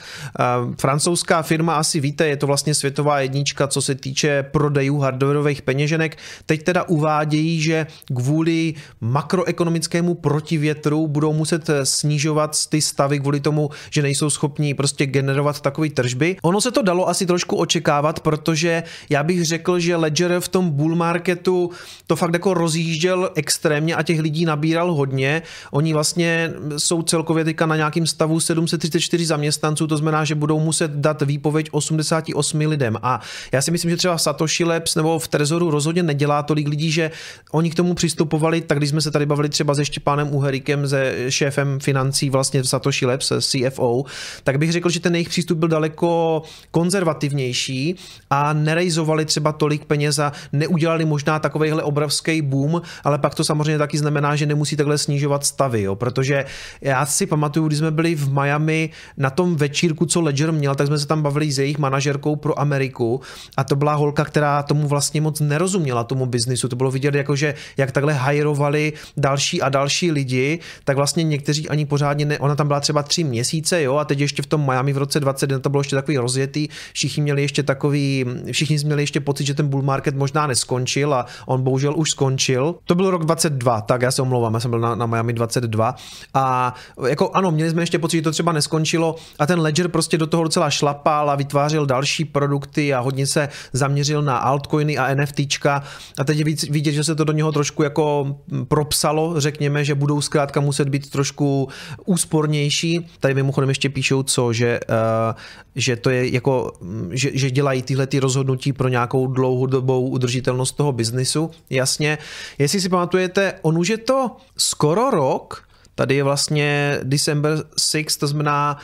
Francouzská 0.78 1.42
firma, 1.42 1.76
asi 1.76 2.00
víte, 2.00 2.28
je 2.28 2.38
to 2.38 2.48
vlastně 2.48 2.76
světová 2.76 3.20
jednička, 3.20 3.68
co 3.68 3.82
se 3.82 3.96
týče 3.96 4.44
prodejů 4.44 5.00
hardwareových 5.00 5.62
peněženek. 5.62 6.18
Teď 6.46 6.64
teda 6.64 6.84
uvádějí, 6.84 7.62
že 7.62 7.88
kvůli 8.16 8.74
makroekonomickému 9.02 10.14
protivětru 10.14 11.08
budou 11.08 11.34
muset 11.34 11.70
snižovat 11.84 12.70
ty 12.70 12.82
stavy 12.82 13.20
kvůli 13.20 13.40
tomu, 13.40 13.70
že 13.90 14.02
nejsou 14.02 14.30
schopní 14.30 14.74
prostě 14.74 15.06
generovat 15.06 15.62
takové 15.62 15.90
tržby. 15.90 16.38
Ono 16.42 16.62
se 16.62 16.72
to 16.72 16.82
dalo 16.82 17.10
asi 17.10 17.26
trošku 17.26 17.56
očekávat, 17.56 18.20
protože 18.20 18.84
já 19.10 19.24
bych 19.24 19.46
řekl, 19.46 19.80
že 19.80 19.96
Ledger 19.96 20.40
v 20.40 20.48
tom 20.48 20.70
bull 20.70 20.96
marketu 20.96 21.70
to 22.08 22.16
fakt 22.16 22.34
jako 22.34 22.54
rozjížděl 22.54 23.30
extrémně 23.36 23.96
a 23.96 24.04
těch 24.04 24.20
lidí 24.20 24.41
lidí 24.42 24.46
nabíral 24.46 24.94
hodně. 24.94 25.42
Oni 25.72 25.94
vlastně 25.94 26.54
jsou 26.78 27.02
celkově 27.02 27.46
teďka 27.46 27.66
na 27.66 27.76
nějakým 27.76 28.08
stavu 28.08 28.40
734 28.40 29.26
zaměstnanců, 29.26 29.88
to 29.88 29.98
znamená, 29.98 30.26
že 30.26 30.36
budou 30.36 30.60
muset 30.60 30.92
dát 30.92 31.22
výpověď 31.22 31.70
88 31.72 32.60
lidem. 32.60 32.98
A 33.02 33.22
já 33.52 33.62
si 33.62 33.72
myslím, 33.72 33.92
že 33.92 33.98
třeba 33.98 34.18
Satoshi 34.18 34.64
Labs 34.64 34.96
nebo 34.96 35.20
v 35.20 35.28
Trezoru 35.28 35.72
rozhodně 35.72 36.04
nedělá 36.04 36.44
tolik 36.44 36.68
lidí, 36.68 36.92
že 36.92 37.12
oni 37.52 37.70
k 37.70 37.76
tomu 37.76 37.94
přistupovali, 37.94 38.62
tak 38.62 38.78
když 38.78 38.90
jsme 38.90 39.02
se 39.02 39.12
tady 39.12 39.26
bavili 39.26 39.50
třeba 39.50 39.76
se 39.76 39.86
Štěpánem 39.86 40.34
Uherikem, 40.34 40.88
se 40.88 41.14
šéfem 41.30 41.80
financí 41.80 42.30
vlastně 42.30 42.62
v 42.62 42.68
Satoshi 42.68 43.06
Labs, 43.06 43.32
CFO, 43.40 44.06
tak 44.44 44.58
bych 44.58 44.72
řekl, 44.72 44.90
že 44.90 45.00
ten 45.00 45.16
jejich 45.16 45.30
přístup 45.30 45.58
byl 45.58 45.68
daleko 45.68 46.42
konzervativnější 46.72 47.96
a 48.30 48.54
nerejzovali 48.54 49.26
třeba 49.26 49.52
tolik 49.52 49.86
peněz 49.86 50.20
a 50.20 50.32
neudělali 50.52 51.06
možná 51.06 51.40
takovýhle 51.40 51.84
obrovský 51.84 52.42
boom, 52.42 52.82
ale 53.04 53.18
pak 53.18 53.36
to 53.36 53.44
samozřejmě 53.44 53.78
taky 53.78 53.98
znamená, 53.98 54.31
že 54.36 54.46
nemusí 54.46 54.76
takhle 54.76 54.98
snižovat 54.98 55.46
stavy, 55.46 55.82
jo, 55.82 55.96
protože 55.96 56.46
já 56.82 57.06
si 57.06 57.26
pamatuju, 57.26 57.68
když 57.68 57.80
jsme 57.80 57.92
byli 57.92 58.16
v 58.16 58.34
Miami 58.34 58.90
na 59.18 59.30
tom 59.30 59.56
večírku, 59.56 60.06
co 60.06 60.22
Ledger 60.22 60.52
měl, 60.52 60.76
tak 60.76 60.88
jsme 60.88 61.00
se 61.00 61.08
tam 61.08 61.22
bavili 61.22 61.52
s 61.52 61.60
jejich 61.60 61.78
manažerkou 61.78 62.36
pro 62.36 62.60
Ameriku 62.60 63.22
a 63.58 63.64
to 63.64 63.76
byla 63.76 63.94
holka, 63.94 64.26
která 64.26 64.64
tomu 64.64 64.88
vlastně 64.88 65.22
moc 65.22 65.40
nerozuměla, 65.40 66.04
tomu 66.04 66.26
biznisu. 66.26 66.68
To 66.68 66.76
bylo 66.76 66.92
vidět, 66.92 67.16
jako 67.16 67.36
že 67.36 67.54
jak 67.78 67.92
takhle 67.92 68.14
hajrovali 68.14 68.94
další 69.18 69.62
a 69.62 69.70
další 69.70 70.12
lidi, 70.12 70.60
tak 70.84 70.98
vlastně 70.98 71.24
někteří 71.24 71.70
ani 71.70 71.86
pořádně 71.86 72.26
ne, 72.26 72.40
ona 72.40 72.56
tam 72.56 72.68
byla 72.68 72.80
třeba 72.80 73.04
tři 73.04 73.24
měsíce, 73.24 73.84
jo, 73.84 73.96
a 73.96 74.06
teď 74.06 74.20
ještě 74.20 74.42
v 74.42 74.46
tom 74.46 74.66
Miami 74.66 74.94
v 74.94 74.98
roce 74.98 75.20
21 75.20 75.60
to 75.60 75.70
bylo 75.70 75.82
ještě 75.82 75.96
takový 75.96 76.18
rozjetý, 76.18 76.68
všichni 76.94 77.24
měli 77.24 77.42
ještě 77.42 77.64
takový, 77.64 78.26
všichni 78.52 78.78
měli 78.86 79.04
ještě 79.04 79.20
pocit, 79.20 79.46
že 79.46 79.54
ten 79.54 79.68
bull 79.68 79.82
market 79.82 80.16
možná 80.16 80.48
neskončil 80.48 81.14
a 81.14 81.26
on 81.46 81.64
bohužel 81.64 81.94
už 81.98 82.12
skončil. 82.12 82.76
To 82.86 82.96
byl 82.96 83.12
rok 83.12 83.26
22, 83.26 83.82
tak 83.82 84.02
já 84.02 84.12
se 84.12 84.21
omlouvám, 84.22 84.54
já 84.54 84.60
jsem 84.60 84.72
byl 84.72 84.80
na, 84.80 84.96
na 84.96 85.06
Miami 85.06 85.34
22 85.34 85.96
a 86.34 86.76
jako 87.08 87.32
ano, 87.34 87.52
měli 87.52 87.70
jsme 87.70 87.82
ještě 87.82 88.00
pocit, 88.00 88.18
že 88.18 88.22
to 88.22 88.32
třeba 88.32 88.52
neskončilo 88.52 89.16
a 89.40 89.46
ten 89.46 89.60
Ledger 89.60 89.88
prostě 89.88 90.18
do 90.18 90.28
toho 90.28 90.44
docela 90.44 90.70
šlapal 90.70 91.30
a 91.30 91.36
vytvářel 91.36 91.86
další 91.86 92.26
produkty 92.26 92.94
a 92.94 93.00
hodně 93.00 93.28
se 93.28 93.50
zaměřil 93.74 94.22
na 94.22 94.38
altcoiny 94.38 94.98
a 94.98 95.16
NFTčka 95.16 95.84
a 96.18 96.24
teď 96.24 96.38
je 96.38 96.46
vidět, 96.70 96.92
že 96.92 97.04
se 97.04 97.16
to 97.16 97.24
do 97.24 97.34
něho 97.34 97.52
trošku 97.52 97.84
jako 97.84 98.38
propsalo, 98.68 99.40
řekněme, 99.40 99.86
že 99.86 99.96
budou 99.96 100.22
zkrátka 100.22 100.62
muset 100.62 100.90
být 100.90 101.10
trošku 101.10 101.70
úspornější. 102.06 103.08
Tady 103.20 103.34
mimochodem 103.34 103.70
ještě 103.70 103.90
píšou 103.90 104.24
co, 104.24 104.54
že, 104.54 104.80
uh, 104.90 105.36
že 105.76 105.96
to 105.96 106.10
je 106.10 106.34
jako, 106.34 106.74
že, 107.12 107.30
že 107.34 107.52
dělají 107.52 107.82
tyhle 107.82 108.08
ty 108.08 108.20
rozhodnutí 108.20 108.74
pro 108.74 108.88
nějakou 108.88 109.28
dlouhodobou 109.28 110.10
udržitelnost 110.10 110.72
toho 110.72 110.92
biznisu. 110.92 111.52
Jasně, 111.70 112.18
jestli 112.58 112.82
si 112.82 112.90
pamatujete, 112.90 113.54
on 113.62 113.78
už 113.78 113.88
je 113.88 113.98
to 113.98 114.11
skoro 114.58 115.10
rok, 115.12 115.68
Tady 116.02 116.16
je 116.16 116.24
vlastně 116.24 117.00
December 117.04 117.64
6, 117.80 118.18
to 118.18 118.28
znamená 118.28 118.78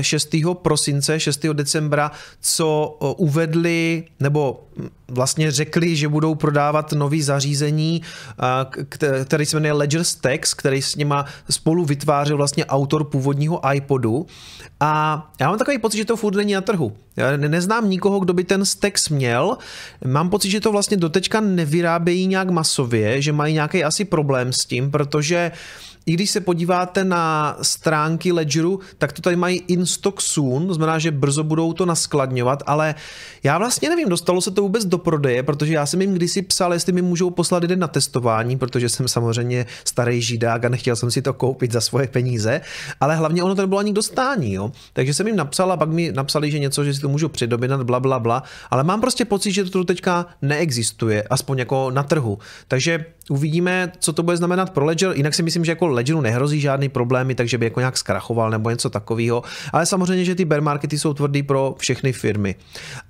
6. 0.00 0.34
Eh, 0.34 0.54
prosince, 0.54 1.20
6. 1.20 1.46
decembra, 1.52 2.10
co 2.40 2.98
eh, 3.02 3.14
uvedli, 3.16 4.04
nebo 4.20 4.64
hm, 4.76 4.88
vlastně 5.08 5.50
řekli, 5.50 5.96
že 5.96 6.08
budou 6.08 6.34
prodávat 6.34 6.92
nový 6.92 7.22
zařízení, 7.22 8.02
eh, 9.02 9.24
který 9.24 9.46
se 9.46 9.56
jmenuje 9.56 9.72
Ledger 9.72 10.04
Stacks, 10.04 10.54
který 10.54 10.82
s 10.82 10.96
nima 10.96 11.24
spolu 11.50 11.84
vytvářel 11.84 12.36
vlastně 12.36 12.66
autor 12.66 13.04
původního 13.04 13.60
iPodu. 13.72 14.26
A 14.80 15.30
já 15.40 15.48
mám 15.48 15.58
takový 15.58 15.78
pocit, 15.78 15.96
že 15.96 16.04
to 16.04 16.16
furt 16.16 16.34
není 16.36 16.52
na 16.52 16.60
trhu. 16.60 16.92
Já 17.16 17.36
neznám 17.36 17.90
nikoho, 17.90 18.20
kdo 18.20 18.32
by 18.32 18.44
ten 18.44 18.64
Stacks 18.64 19.08
měl. 19.08 19.58
Mám 20.04 20.30
pocit, 20.30 20.50
že 20.50 20.60
to 20.60 20.72
vlastně 20.72 20.96
dotečka 20.96 21.40
nevyrábějí 21.40 22.26
nějak 22.26 22.50
masově, 22.50 23.22
že 23.22 23.32
mají 23.32 23.54
nějaký 23.54 23.84
asi 23.84 24.04
problém 24.04 24.52
s 24.52 24.64
tím, 24.64 24.90
protože 24.90 25.52
i 26.06 26.12
když 26.12 26.30
se 26.30 26.40
podíváte 26.40 27.04
na 27.04 27.56
stránky 27.62 28.32
Ledgeru, 28.32 28.80
tak 28.98 29.12
to 29.12 29.22
tady 29.22 29.36
mají 29.36 29.62
in 29.66 29.86
stock 29.86 30.20
soon, 30.20 30.66
to 30.66 30.74
znamená, 30.74 30.98
že 30.98 31.10
brzo 31.10 31.44
budou 31.44 31.72
to 31.72 31.86
naskladňovat, 31.86 32.62
ale 32.66 32.94
já 33.42 33.58
vlastně 33.58 33.88
nevím, 33.88 34.08
dostalo 34.08 34.40
se 34.40 34.50
to 34.50 34.62
vůbec 34.62 34.84
do 34.84 34.98
prodeje, 34.98 35.42
protože 35.42 35.74
já 35.74 35.86
jsem 35.86 36.00
jim 36.00 36.14
kdysi 36.14 36.42
psal, 36.42 36.72
jestli 36.72 36.92
mi 36.92 37.02
můžou 37.02 37.30
poslat 37.30 37.62
jeden 37.62 37.78
na 37.78 37.88
testování, 37.88 38.58
protože 38.58 38.88
jsem 38.88 39.08
samozřejmě 39.08 39.66
starý 39.84 40.22
židák 40.22 40.64
a 40.64 40.68
nechtěl 40.68 40.96
jsem 40.96 41.10
si 41.10 41.22
to 41.22 41.32
koupit 41.34 41.72
za 41.72 41.80
svoje 41.80 42.08
peníze, 42.08 42.60
ale 43.00 43.16
hlavně 43.16 43.42
ono 43.42 43.54
to 43.54 43.62
nebylo 43.62 43.78
ani 43.78 43.92
k 43.92 43.94
dostání, 43.94 44.52
jo. 44.52 44.72
Takže 44.92 45.14
jsem 45.14 45.26
jim 45.26 45.36
napsal 45.36 45.72
a 45.72 45.76
pak 45.76 45.88
mi 45.88 46.12
napsali, 46.12 46.50
že 46.50 46.58
něco, 46.58 46.84
že 46.84 46.94
si 46.94 47.00
to 47.00 47.08
můžu 47.08 47.28
předobědat, 47.28 47.82
bla, 47.82 48.00
bla, 48.00 48.18
bla, 48.18 48.42
ale 48.70 48.84
mám 48.84 49.00
prostě 49.00 49.24
pocit, 49.24 49.52
že 49.52 49.64
to 49.64 49.84
teďka 49.84 50.26
neexistuje, 50.42 51.22
aspoň 51.30 51.58
jako 51.58 51.90
na 51.90 52.02
trhu. 52.02 52.38
Takže 52.68 53.04
uvidíme, 53.30 53.92
co 53.98 54.12
to 54.12 54.22
bude 54.22 54.36
znamenat 54.36 54.70
pro 54.70 54.84
Ledger. 54.84 55.12
Jinak 55.16 55.34
si 55.34 55.42
myslím, 55.42 55.64
že 55.64 55.72
jako 55.72 55.86
Ledgeru 55.92 56.20
nehrozí 56.20 56.60
žádný 56.60 56.88
problémy, 56.88 57.34
takže 57.34 57.58
by 57.58 57.66
jako 57.66 57.80
nějak 57.80 57.98
zkrachoval 57.98 58.50
nebo 58.50 58.70
něco 58.70 58.90
takového. 58.90 59.42
Ale 59.72 59.86
samozřejmě, 59.86 60.24
že 60.24 60.34
ty 60.34 60.44
bear 60.44 60.62
markety 60.62 60.98
jsou 60.98 61.14
tvrdý 61.14 61.42
pro 61.42 61.74
všechny 61.78 62.12
firmy. 62.12 62.54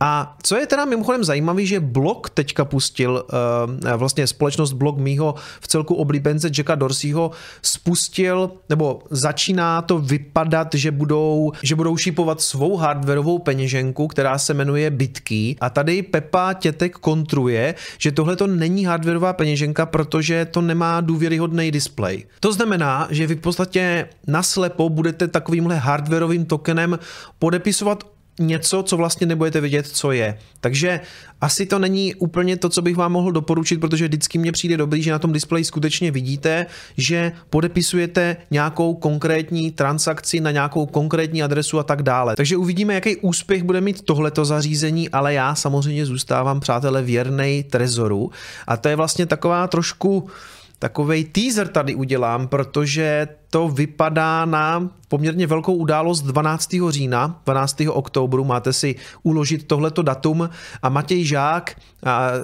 A 0.01 0.37
co 0.43 0.57
je 0.57 0.67
teda 0.67 0.85
mimochodem 0.85 1.25
zajímavé, 1.25 1.67
že 1.67 1.81
Block 1.81 2.31
teďka 2.31 2.65
pustil, 2.65 3.25
uh, 3.83 3.91
vlastně 3.97 4.27
společnost 4.27 4.73
Block 4.73 4.99
mýho 4.99 5.35
v 5.61 5.69
celku 5.69 5.95
oblíbence 5.95 6.51
Jacka 6.59 6.75
Dorseyho 6.75 7.31
spustil, 7.63 8.51
nebo 8.69 9.03
začíná 9.11 9.83
to 9.83 9.99
vypadat, 9.99 10.75
že 10.75 10.91
budou, 10.91 11.53
že 11.63 11.75
budou 11.75 11.97
šípovat 11.97 12.41
svou 12.41 12.77
hardwareovou 12.77 13.39
peněženku, 13.39 14.09
která 14.09 14.39
se 14.39 14.55
jmenuje 14.55 14.91
Bitkey. 14.91 15.57
A 15.61 15.71
tady 15.71 16.03
Pepa 16.03 16.53
Tětek 16.53 16.93
kontruje, 16.97 17.75
že 17.99 18.13
tohle 18.13 18.37
to 18.37 18.47
není 18.47 18.85
hardwareová 18.85 19.33
peněženka, 19.33 19.87
protože 19.87 20.45
to 20.45 20.61
nemá 20.61 21.01
důvěryhodný 21.01 21.71
display. 21.71 22.25
To 22.41 22.53
znamená, 22.53 22.70
že 23.11 23.27
vy 23.27 23.35
v 23.35 23.41
podstatě 23.41 24.09
naslepo 24.27 24.89
budete 24.89 25.29
takovýmhle 25.29 25.77
hardwareovým 25.77 26.45
tokenem 26.45 26.99
podepisovat 27.39 28.05
něco, 28.41 28.83
co 28.83 28.97
vlastně 28.97 29.27
nebudete 29.27 29.61
vědět, 29.61 29.87
co 29.87 30.13
je. 30.13 30.39
Takže 30.61 31.01
asi 31.41 31.67
to 31.67 31.79
není 31.79 32.15
úplně 32.15 32.57
to, 32.57 32.69
co 32.69 32.83
bych 32.83 32.97
vám 32.97 33.13
mohl 33.13 33.33
doporučit, 33.33 33.81
protože 33.81 34.09
vždycky 34.09 34.39
mně 34.39 34.53
přijde 34.53 34.77
dobrý, 34.77 35.03
že 35.03 35.11
na 35.11 35.19
tom 35.19 35.33
displeji 35.33 35.65
skutečně 35.65 36.11
vidíte, 36.11 36.67
že 36.97 37.33
podepisujete 37.51 38.37
nějakou 38.51 38.95
konkrétní 38.95 39.71
transakci 39.71 40.41
na 40.41 40.51
nějakou 40.51 40.87
konkrétní 40.87 41.43
adresu 41.43 41.79
a 41.79 41.83
tak 41.83 42.03
dále. 42.03 42.37
Takže 42.37 42.57
uvidíme, 42.57 42.95
jaký 42.95 43.17
úspěch 43.17 43.63
bude 43.63 43.81
mít 43.81 44.03
tohleto 44.03 44.45
zařízení, 44.45 45.09
ale 45.09 45.35
já 45.35 45.55
samozřejmě 45.55 46.07
zůstávám, 46.07 46.61
přátelé, 46.61 47.03
věrnej 47.03 47.63
Trezoru 47.65 48.31
a 48.67 48.77
to 48.77 48.89
je 48.89 48.97
vlastně 48.97 49.27
taková 49.27 49.67
trošku 49.67 50.29
takový 50.81 51.25
teaser 51.25 51.69
tady 51.69 51.95
udělám, 51.95 52.49
protože 52.49 53.29
to 53.51 53.69
vypadá 53.69 54.45
na 54.45 54.91
poměrně 55.09 55.47
velkou 55.47 55.75
událost 55.75 56.23
12. 56.23 56.71
října, 56.89 57.41
12. 57.47 57.77
oktobru, 57.89 58.45
máte 58.45 58.73
si 58.73 58.95
uložit 59.23 59.67
tohleto 59.67 60.03
datum 60.03 60.51
a 60.83 60.89
Matěj 60.89 61.25
Žák, 61.25 61.77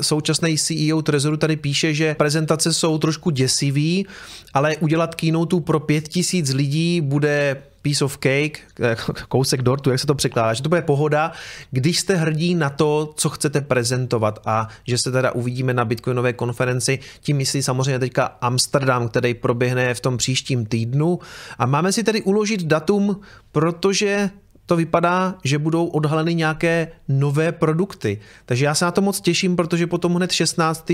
současný 0.01 0.59
CEO 0.59 1.03
Trezoru, 1.03 1.37
tady 1.37 1.57
píše, 1.57 1.95
že 1.95 2.15
prezentace 2.15 2.73
jsou 2.73 2.99
trošku 2.99 3.31
děsivý, 3.31 4.07
ale 4.55 4.77
udělat 4.77 5.15
keynote 5.15 5.61
pro 5.61 5.81
5000 5.81 6.53
lidí 6.53 7.01
bude 7.01 7.63
piece 7.87 8.05
of 8.05 8.19
cake, 8.19 8.59
eh, 8.81 8.97
kousek 9.29 9.63
dortu, 9.63 9.91
jak 9.91 10.01
se 10.01 10.07
to 10.07 10.15
překládá, 10.15 10.55
že 10.55 10.63
to 10.63 10.69
bude 10.69 10.83
pohoda, 10.83 11.33
když 11.71 11.99
jste 11.99 12.17
hrdí 12.17 12.55
na 12.55 12.71
to, 12.71 13.13
co 13.17 13.29
chcete 13.29 13.61
prezentovat 13.61 14.39
a 14.47 14.69
že 14.87 14.99
se 14.99 15.13
teda 15.13 15.33
uvidíme 15.33 15.75
na 15.75 15.85
Bitcoinové 15.85 16.33
konferenci, 16.33 16.99
tím 17.21 17.37
myslí 17.37 17.63
samozřejmě 17.63 17.99
teďka 17.99 18.25
Amsterdam, 18.41 19.09
který 19.09 19.35
proběhne 19.35 19.95
v 19.95 20.01
tom 20.01 20.17
příštím 20.17 20.67
týdnu 20.67 21.19
a 21.59 21.67
máme 21.67 21.93
si 21.93 22.03
tedy 22.03 22.23
uložit 22.23 22.63
datum, 22.63 23.21
protože 23.53 24.31
to 24.67 24.77
vypadá, 24.77 25.35
že 25.45 25.59
budou 25.59 25.87
odhaleny 25.87 26.35
nějaké 26.35 26.89
nové 27.09 27.53
produkty. 27.53 28.19
Takže 28.47 28.65
já 28.65 28.75
se 28.75 28.85
na 28.85 28.91
to 28.91 29.01
moc 29.01 29.21
těším, 29.21 29.57
protože 29.57 29.87
potom 29.87 30.15
hned 30.15 30.33
16. 30.33 30.93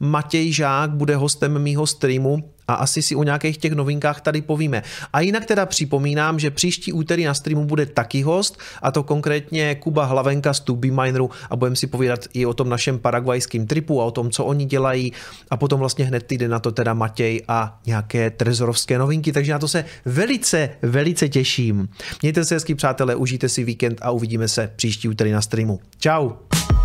Matěj 0.00 0.52
Žák 0.52 0.90
bude 0.90 1.16
hostem 1.16 1.58
mýho 1.58 1.86
streamu 1.86 2.55
a 2.68 2.74
asi 2.74 3.02
si 3.02 3.16
o 3.16 3.22
nějakých 3.22 3.58
těch 3.58 3.72
novinkách 3.72 4.20
tady 4.20 4.42
povíme. 4.42 4.82
A 5.12 5.20
jinak 5.20 5.44
teda 5.44 5.66
připomínám, 5.66 6.38
že 6.38 6.50
příští 6.50 6.92
úterý 6.92 7.24
na 7.24 7.34
streamu 7.34 7.64
bude 7.64 7.86
taky 7.86 8.22
host, 8.22 8.58
a 8.82 8.90
to 8.90 9.02
konkrétně 9.02 9.74
Kuba 9.74 10.04
Hlavenka 10.04 10.54
z 10.54 10.60
Tubi 10.60 10.90
Mineru 10.90 11.30
a 11.50 11.56
budeme 11.56 11.76
si 11.76 11.86
povídat 11.86 12.20
i 12.32 12.46
o 12.46 12.54
tom 12.54 12.68
našem 12.68 12.98
paraguajském 12.98 13.66
tripu 13.66 14.02
a 14.02 14.04
o 14.04 14.10
tom, 14.10 14.30
co 14.30 14.44
oni 14.44 14.64
dělají 14.64 15.12
a 15.50 15.56
potom 15.56 15.80
vlastně 15.80 16.04
hned 16.04 16.22
týden 16.22 16.50
na 16.50 16.58
to 16.58 16.72
teda 16.72 16.94
Matěj 16.94 17.42
a 17.48 17.80
nějaké 17.86 18.30
trezorovské 18.30 18.98
novinky, 18.98 19.32
takže 19.32 19.52
na 19.52 19.58
to 19.58 19.68
se 19.68 19.84
velice, 20.04 20.70
velice 20.82 21.28
těším. 21.28 21.88
Mějte 22.22 22.44
se 22.44 22.54
hezky 22.54 22.74
přátelé, 22.74 23.14
užijte 23.14 23.48
si 23.48 23.64
víkend 23.64 23.98
a 24.02 24.10
uvidíme 24.10 24.48
se 24.48 24.72
příští 24.76 25.08
úterý 25.08 25.30
na 25.30 25.42
streamu. 25.42 25.80
Ciao. 25.98 26.75